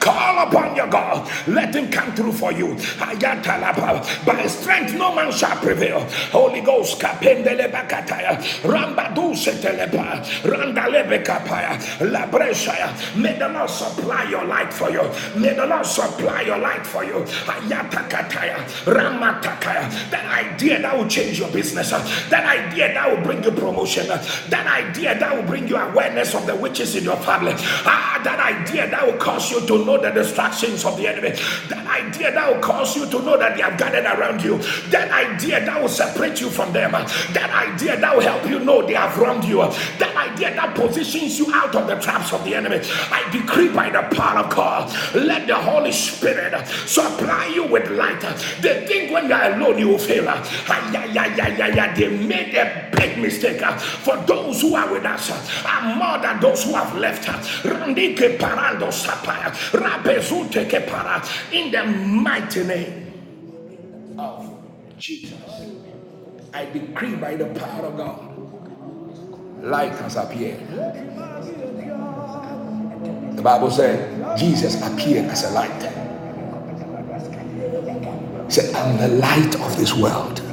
[0.00, 1.28] Call upon your God.
[1.48, 2.76] Let him come through for you.
[4.26, 6.00] By strength no man shall prevail.
[6.32, 8.38] Holy Ghost kapendele bakataya.
[8.62, 10.22] Rambadu setelepa.
[10.44, 11.78] Randalebe kapaya.
[12.00, 13.16] Labreshaya.
[13.16, 15.02] May the Lord supply your light for you.
[15.36, 17.24] May the Lord supply your light for you.
[17.46, 18.56] Ayatakataya.
[18.84, 20.10] Ramatakaya.
[20.10, 21.90] That idea that will change your business.
[21.90, 24.06] That idea that will bring you promotion.
[24.08, 27.52] That idea that will bring you awareness of the witches in your family.
[27.56, 31.30] Ah, that idea that will cause you to know the distractions of the enemy.
[31.68, 34.58] That idea that will cause you to know that they have gathered around you,
[34.90, 38.86] that idea that will separate you from them, that idea that will help you know
[38.86, 39.58] they have wronged you,
[39.98, 42.80] that idea that positions you out of the traps of the enemy.
[43.10, 48.20] I decree by the God, let the Holy Spirit supply you with light.
[48.60, 50.24] They think when you are alone, you will fail.
[51.94, 53.60] They made a big mistake.
[53.60, 55.30] For those who are with us
[55.64, 57.28] are more than those who have left.
[61.52, 63.12] In the mighty name
[64.18, 64.50] of
[64.98, 65.32] Jesus,
[66.52, 70.58] I decree by the power of God, light has appeared.
[73.38, 75.82] The Bible said Jesus appeared as a light.
[78.46, 80.40] He said, I'm the light of this world.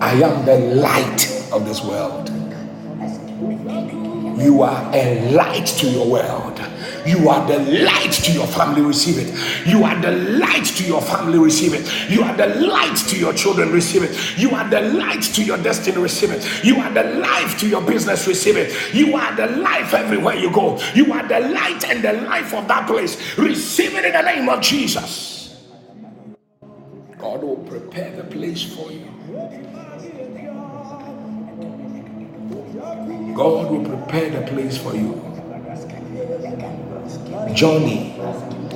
[0.00, 2.30] I am the light of this world.
[4.40, 6.51] You are a light to your world.
[7.06, 9.66] You are the light to your family, receive it.
[9.68, 12.10] You are the light to your family, receive it.
[12.10, 14.38] You are the light to your children, receive it.
[14.38, 16.64] You are the light to your destiny, receive it.
[16.64, 18.94] You are the life to your business, receive it.
[18.94, 20.78] You are the life everywhere you go.
[20.94, 23.38] You are the light and the life of that place.
[23.38, 25.62] Receive it in the name of Jesus.
[27.18, 29.08] God will prepare the place for you.
[33.34, 35.31] God will prepare the place for you.
[37.54, 38.14] Johnny,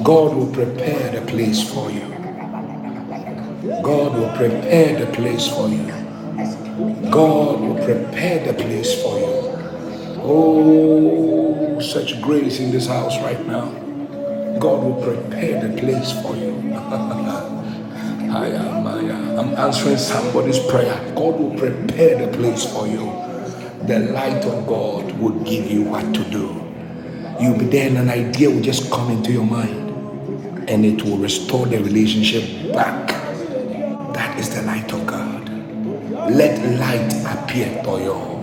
[0.02, 2.06] God will prepare the place for you.
[3.82, 5.86] God will prepare the place for you.
[7.10, 10.20] God will prepare the place for you.
[10.22, 13.70] Oh, such grace in this house right now.
[14.58, 16.52] God will prepare the place for you.
[16.76, 19.38] I am, I am.
[19.38, 21.00] I'm answering somebody's prayer.
[21.14, 23.12] God will prepare the place for you.
[23.86, 26.65] The light of God will give you what to do.
[27.40, 29.90] You'll be there and an idea will just come into your mind
[30.70, 33.08] and it will restore the relationship back.
[34.14, 35.48] That is the light of God.
[36.30, 38.34] Let light appear, Toyo.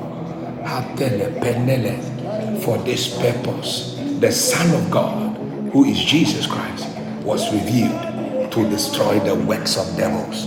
[2.61, 5.37] For this purpose, the Son of God,
[5.73, 6.87] who is Jesus Christ,
[7.23, 10.45] was revealed to destroy the works of devils.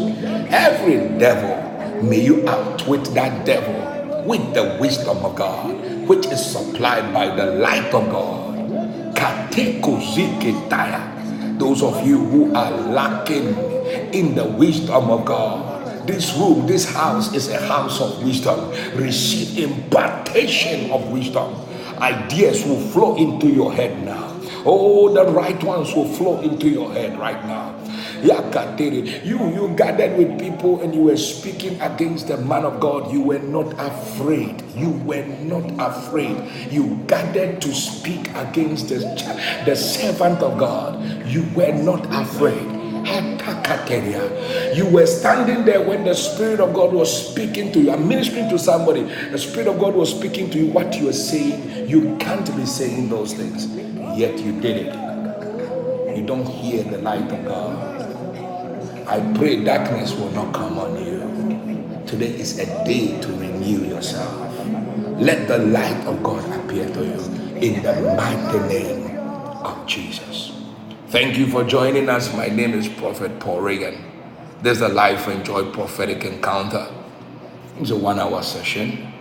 [0.53, 7.13] Every devil, may you outwit that devil with the wisdom of God which is supplied
[7.13, 8.55] by the light of God.
[11.59, 13.49] Those of you who are lacking
[14.13, 18.71] in the wisdom of God, this room, this house is a house of wisdom.
[18.95, 21.55] Receive impartation of wisdom.
[21.99, 24.39] Ideas will flow into your head now.
[24.65, 27.75] Oh, the right ones will flow into your head right now.
[29.25, 33.13] You you gathered with people and you were speaking against the man of God.
[33.13, 34.63] You were not afraid.
[34.75, 36.37] You were not afraid.
[36.73, 39.01] You gathered to speak against the,
[39.67, 41.05] the servant of God.
[41.29, 42.73] You were not afraid.
[44.77, 47.93] You were standing there when the Spirit of God was speaking to you.
[47.93, 49.03] I'm ministering to somebody.
[49.31, 50.67] The Spirit of God was speaking to you.
[50.73, 53.67] What you are saying, you can't be saying those things.
[54.19, 54.95] Yet you did it.
[56.17, 57.96] You don't hear the light of God.
[59.07, 61.21] I pray darkness will not come on you.
[62.07, 64.35] Today is a day to renew yourself.
[65.21, 67.21] Let the light of God appear to you
[67.63, 69.19] in the mighty name
[69.65, 70.53] of Jesus.
[71.09, 72.35] Thank you for joining us.
[72.35, 74.05] My name is Prophet Paul Reagan.
[74.63, 76.89] This is a Life Enjoy Prophetic Encounter.
[77.79, 79.13] It's a one hour session.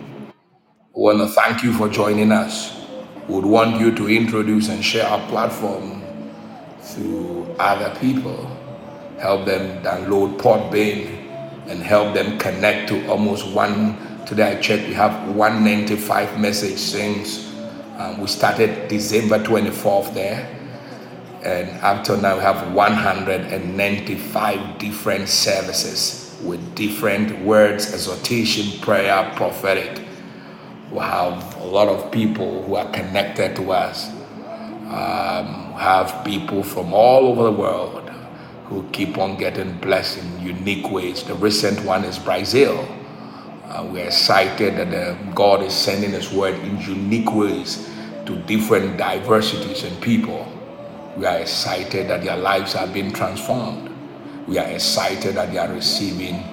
[0.94, 2.86] We want to thank you for joining us.
[3.28, 6.02] We would want you to introduce and share our platform
[6.94, 8.55] to other people
[9.18, 11.24] help them download Podbean,
[11.68, 13.96] and help them connect to almost one.
[14.26, 17.52] Today I checked, we have 195 message since
[17.98, 20.52] um, we started December 24th there.
[21.42, 30.04] And up till now, we have 195 different services with different words, exhortation, prayer, prophetic.
[30.90, 34.10] We have a lot of people who are connected to us.
[34.86, 38.05] Um, have people from all over the world
[38.68, 41.22] who keep on getting blessed in unique ways.
[41.22, 42.86] The recent one is Brazil.
[43.64, 47.88] Uh, we're excited that uh, God is sending His word in unique ways
[48.26, 50.46] to different diversities and people.
[51.16, 53.90] We are excited that their lives are being transformed.
[54.48, 56.44] We are excited that they are receiving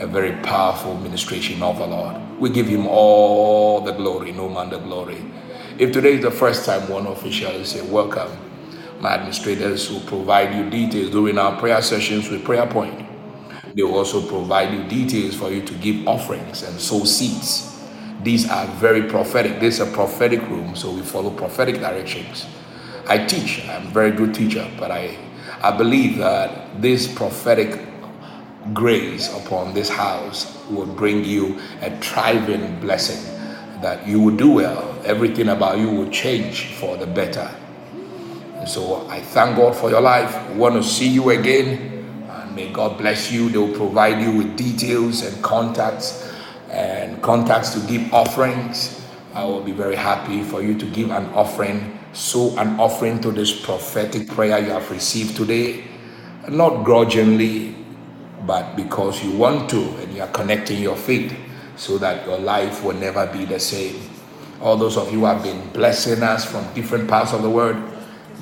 [0.00, 2.16] a very powerful ministration of the Lord.
[2.38, 5.24] We give Him all the glory, no man the glory.
[5.78, 8.30] If today is the first time one official say welcome,
[9.00, 13.06] my administrators will provide you details during our prayer sessions with prayer point.
[13.74, 17.78] They will also provide you details for you to give offerings and sow seeds.
[18.22, 19.60] These are very prophetic.
[19.60, 22.46] This is a prophetic room, so we follow prophetic directions.
[23.06, 23.64] I teach.
[23.68, 25.18] I'm a very good teacher, but I
[25.62, 27.80] I believe that this prophetic
[28.72, 33.22] grace upon this house will bring you a thriving blessing,
[33.80, 35.00] that you will do well.
[35.04, 37.50] Everything about you will change for the better.
[38.66, 40.50] So I thank God for your life.
[40.50, 42.04] We want to see you again.
[42.28, 43.48] And may God bless you.
[43.48, 46.32] They will provide you with details and contacts
[46.70, 49.06] and contacts to give offerings.
[49.34, 53.30] I will be very happy for you to give an offering, So, an offering to
[53.30, 55.84] this prophetic prayer you have received today,
[56.48, 57.76] not grudgingly,
[58.46, 61.36] but because you want to and you are connecting your faith
[61.76, 64.00] so that your life will never be the same.
[64.62, 67.76] All those of you have been blessing us from different parts of the world,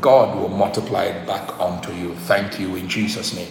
[0.04, 2.14] God will multiply it back onto you.
[2.14, 3.50] Thank you in Jesus' name.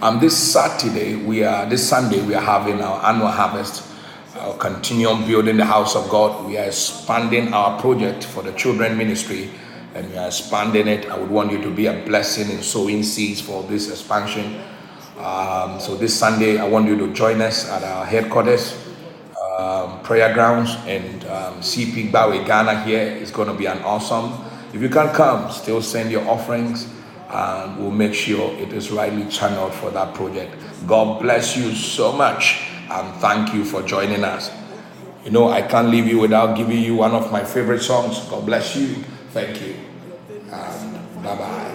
[0.00, 3.86] Um, this Saturday, we are this Sunday, we are having our annual harvest.
[4.36, 6.46] I'll continue on building the house of God.
[6.46, 9.50] We are expanding our project for the children ministry
[9.94, 11.04] and we are expanding it.
[11.10, 14.58] I would want you to be a blessing in sowing seeds for this expansion.
[15.18, 18.74] Um, so this Sunday, I want you to join us at our headquarters,
[19.58, 24.52] um, prayer grounds, and um, CP Bawe Ghana here is going to be an awesome.
[24.74, 26.88] If you can't come, still send your offerings,
[27.30, 30.52] and we'll make sure it is rightly channeled for that project.
[30.88, 34.50] God bless you so much, and thank you for joining us.
[35.24, 38.18] You know, I can't leave you without giving you one of my favorite songs.
[38.28, 38.96] God bless you.
[39.30, 39.76] Thank you.
[40.50, 41.73] And bye bye.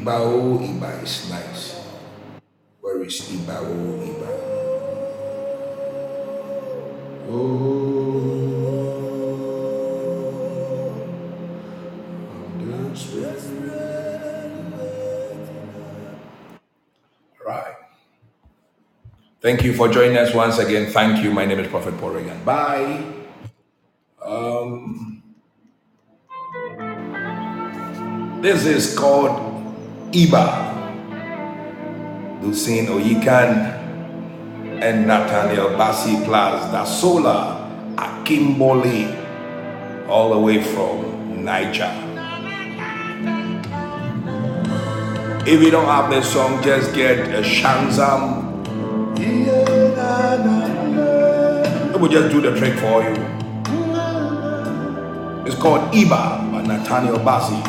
[0.00, 1.76] Iba is nice.
[2.80, 3.60] Where is Iba?
[7.28, 8.16] Oh,
[17.46, 17.74] Right.
[19.40, 20.90] Thank you for joining us once again.
[20.92, 21.30] Thank you.
[21.32, 22.42] My name is Prophet Paul Reagan.
[22.44, 23.04] Bye.
[24.22, 25.22] Um,
[28.42, 29.49] this is called
[30.12, 30.66] Iba.
[32.42, 33.78] Lucine Oyikan
[34.82, 39.06] and Nathaniel Bassey Plus, Dasola Akinbule,
[40.08, 41.92] all the way from Niger.
[45.46, 48.48] If you don't have this song, just get a Shazam.
[51.94, 53.14] It will just do the trick for you.
[55.46, 57.62] It's called Iba by Nathaniel Bassey,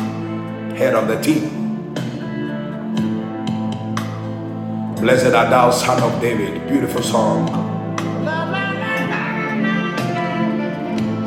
[0.76, 1.61] head of the team.
[5.02, 6.68] Blessed art thou, son of David.
[6.68, 7.48] Beautiful song.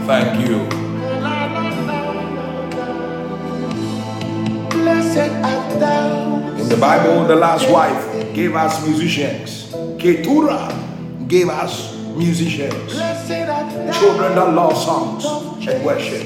[0.08, 0.64] Thank you.
[4.70, 6.56] Blessed art thou.
[6.56, 9.76] In the Bible, the last wife gave us musicians.
[10.00, 10.72] Keturah
[11.28, 12.94] gave us musicians.
[12.94, 14.00] Blessed art thou.
[14.00, 15.26] Children that love songs
[15.68, 16.24] and worship.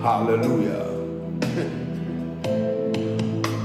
[0.00, 0.97] Hallelujah.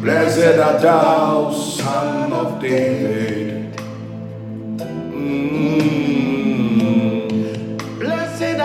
[0.04, 3.74] Blessed art thou, son of David.
[5.16, 5.58] Mm.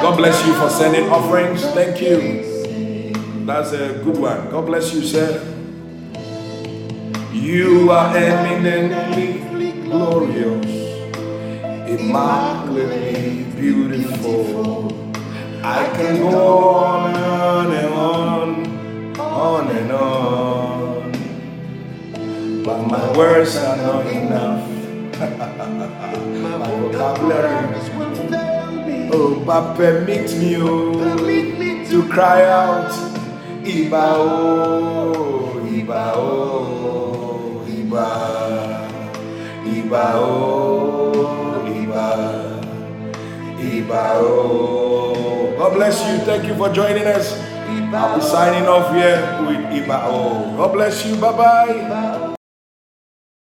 [0.02, 1.62] God bless you for sending offerings.
[1.62, 3.14] Thank you.
[3.46, 4.50] That's a good one.
[4.50, 5.40] God bless you, sir.
[7.32, 9.38] You are eminently
[9.84, 10.66] glorious,
[11.88, 14.92] immaculately beautiful.
[15.62, 20.77] I can go on and on, on and on,
[22.68, 24.60] but my words are not enough.
[26.36, 27.64] my vocabulary
[27.96, 29.08] will fail me.
[29.10, 32.92] Oh, but permit me, oh, Permit me to cry out,
[33.64, 38.08] Iba, oh, Iba, oh, Iba,
[39.64, 42.06] Iba, oh, Iba,
[43.56, 45.56] Iba, oh.
[45.56, 46.18] God bless you.
[46.28, 47.32] Thank you for joining us.
[47.96, 49.16] I'll be signing off here
[49.48, 50.52] with Iba, oh.
[50.60, 51.16] God bless you.
[51.16, 52.34] Bye bye.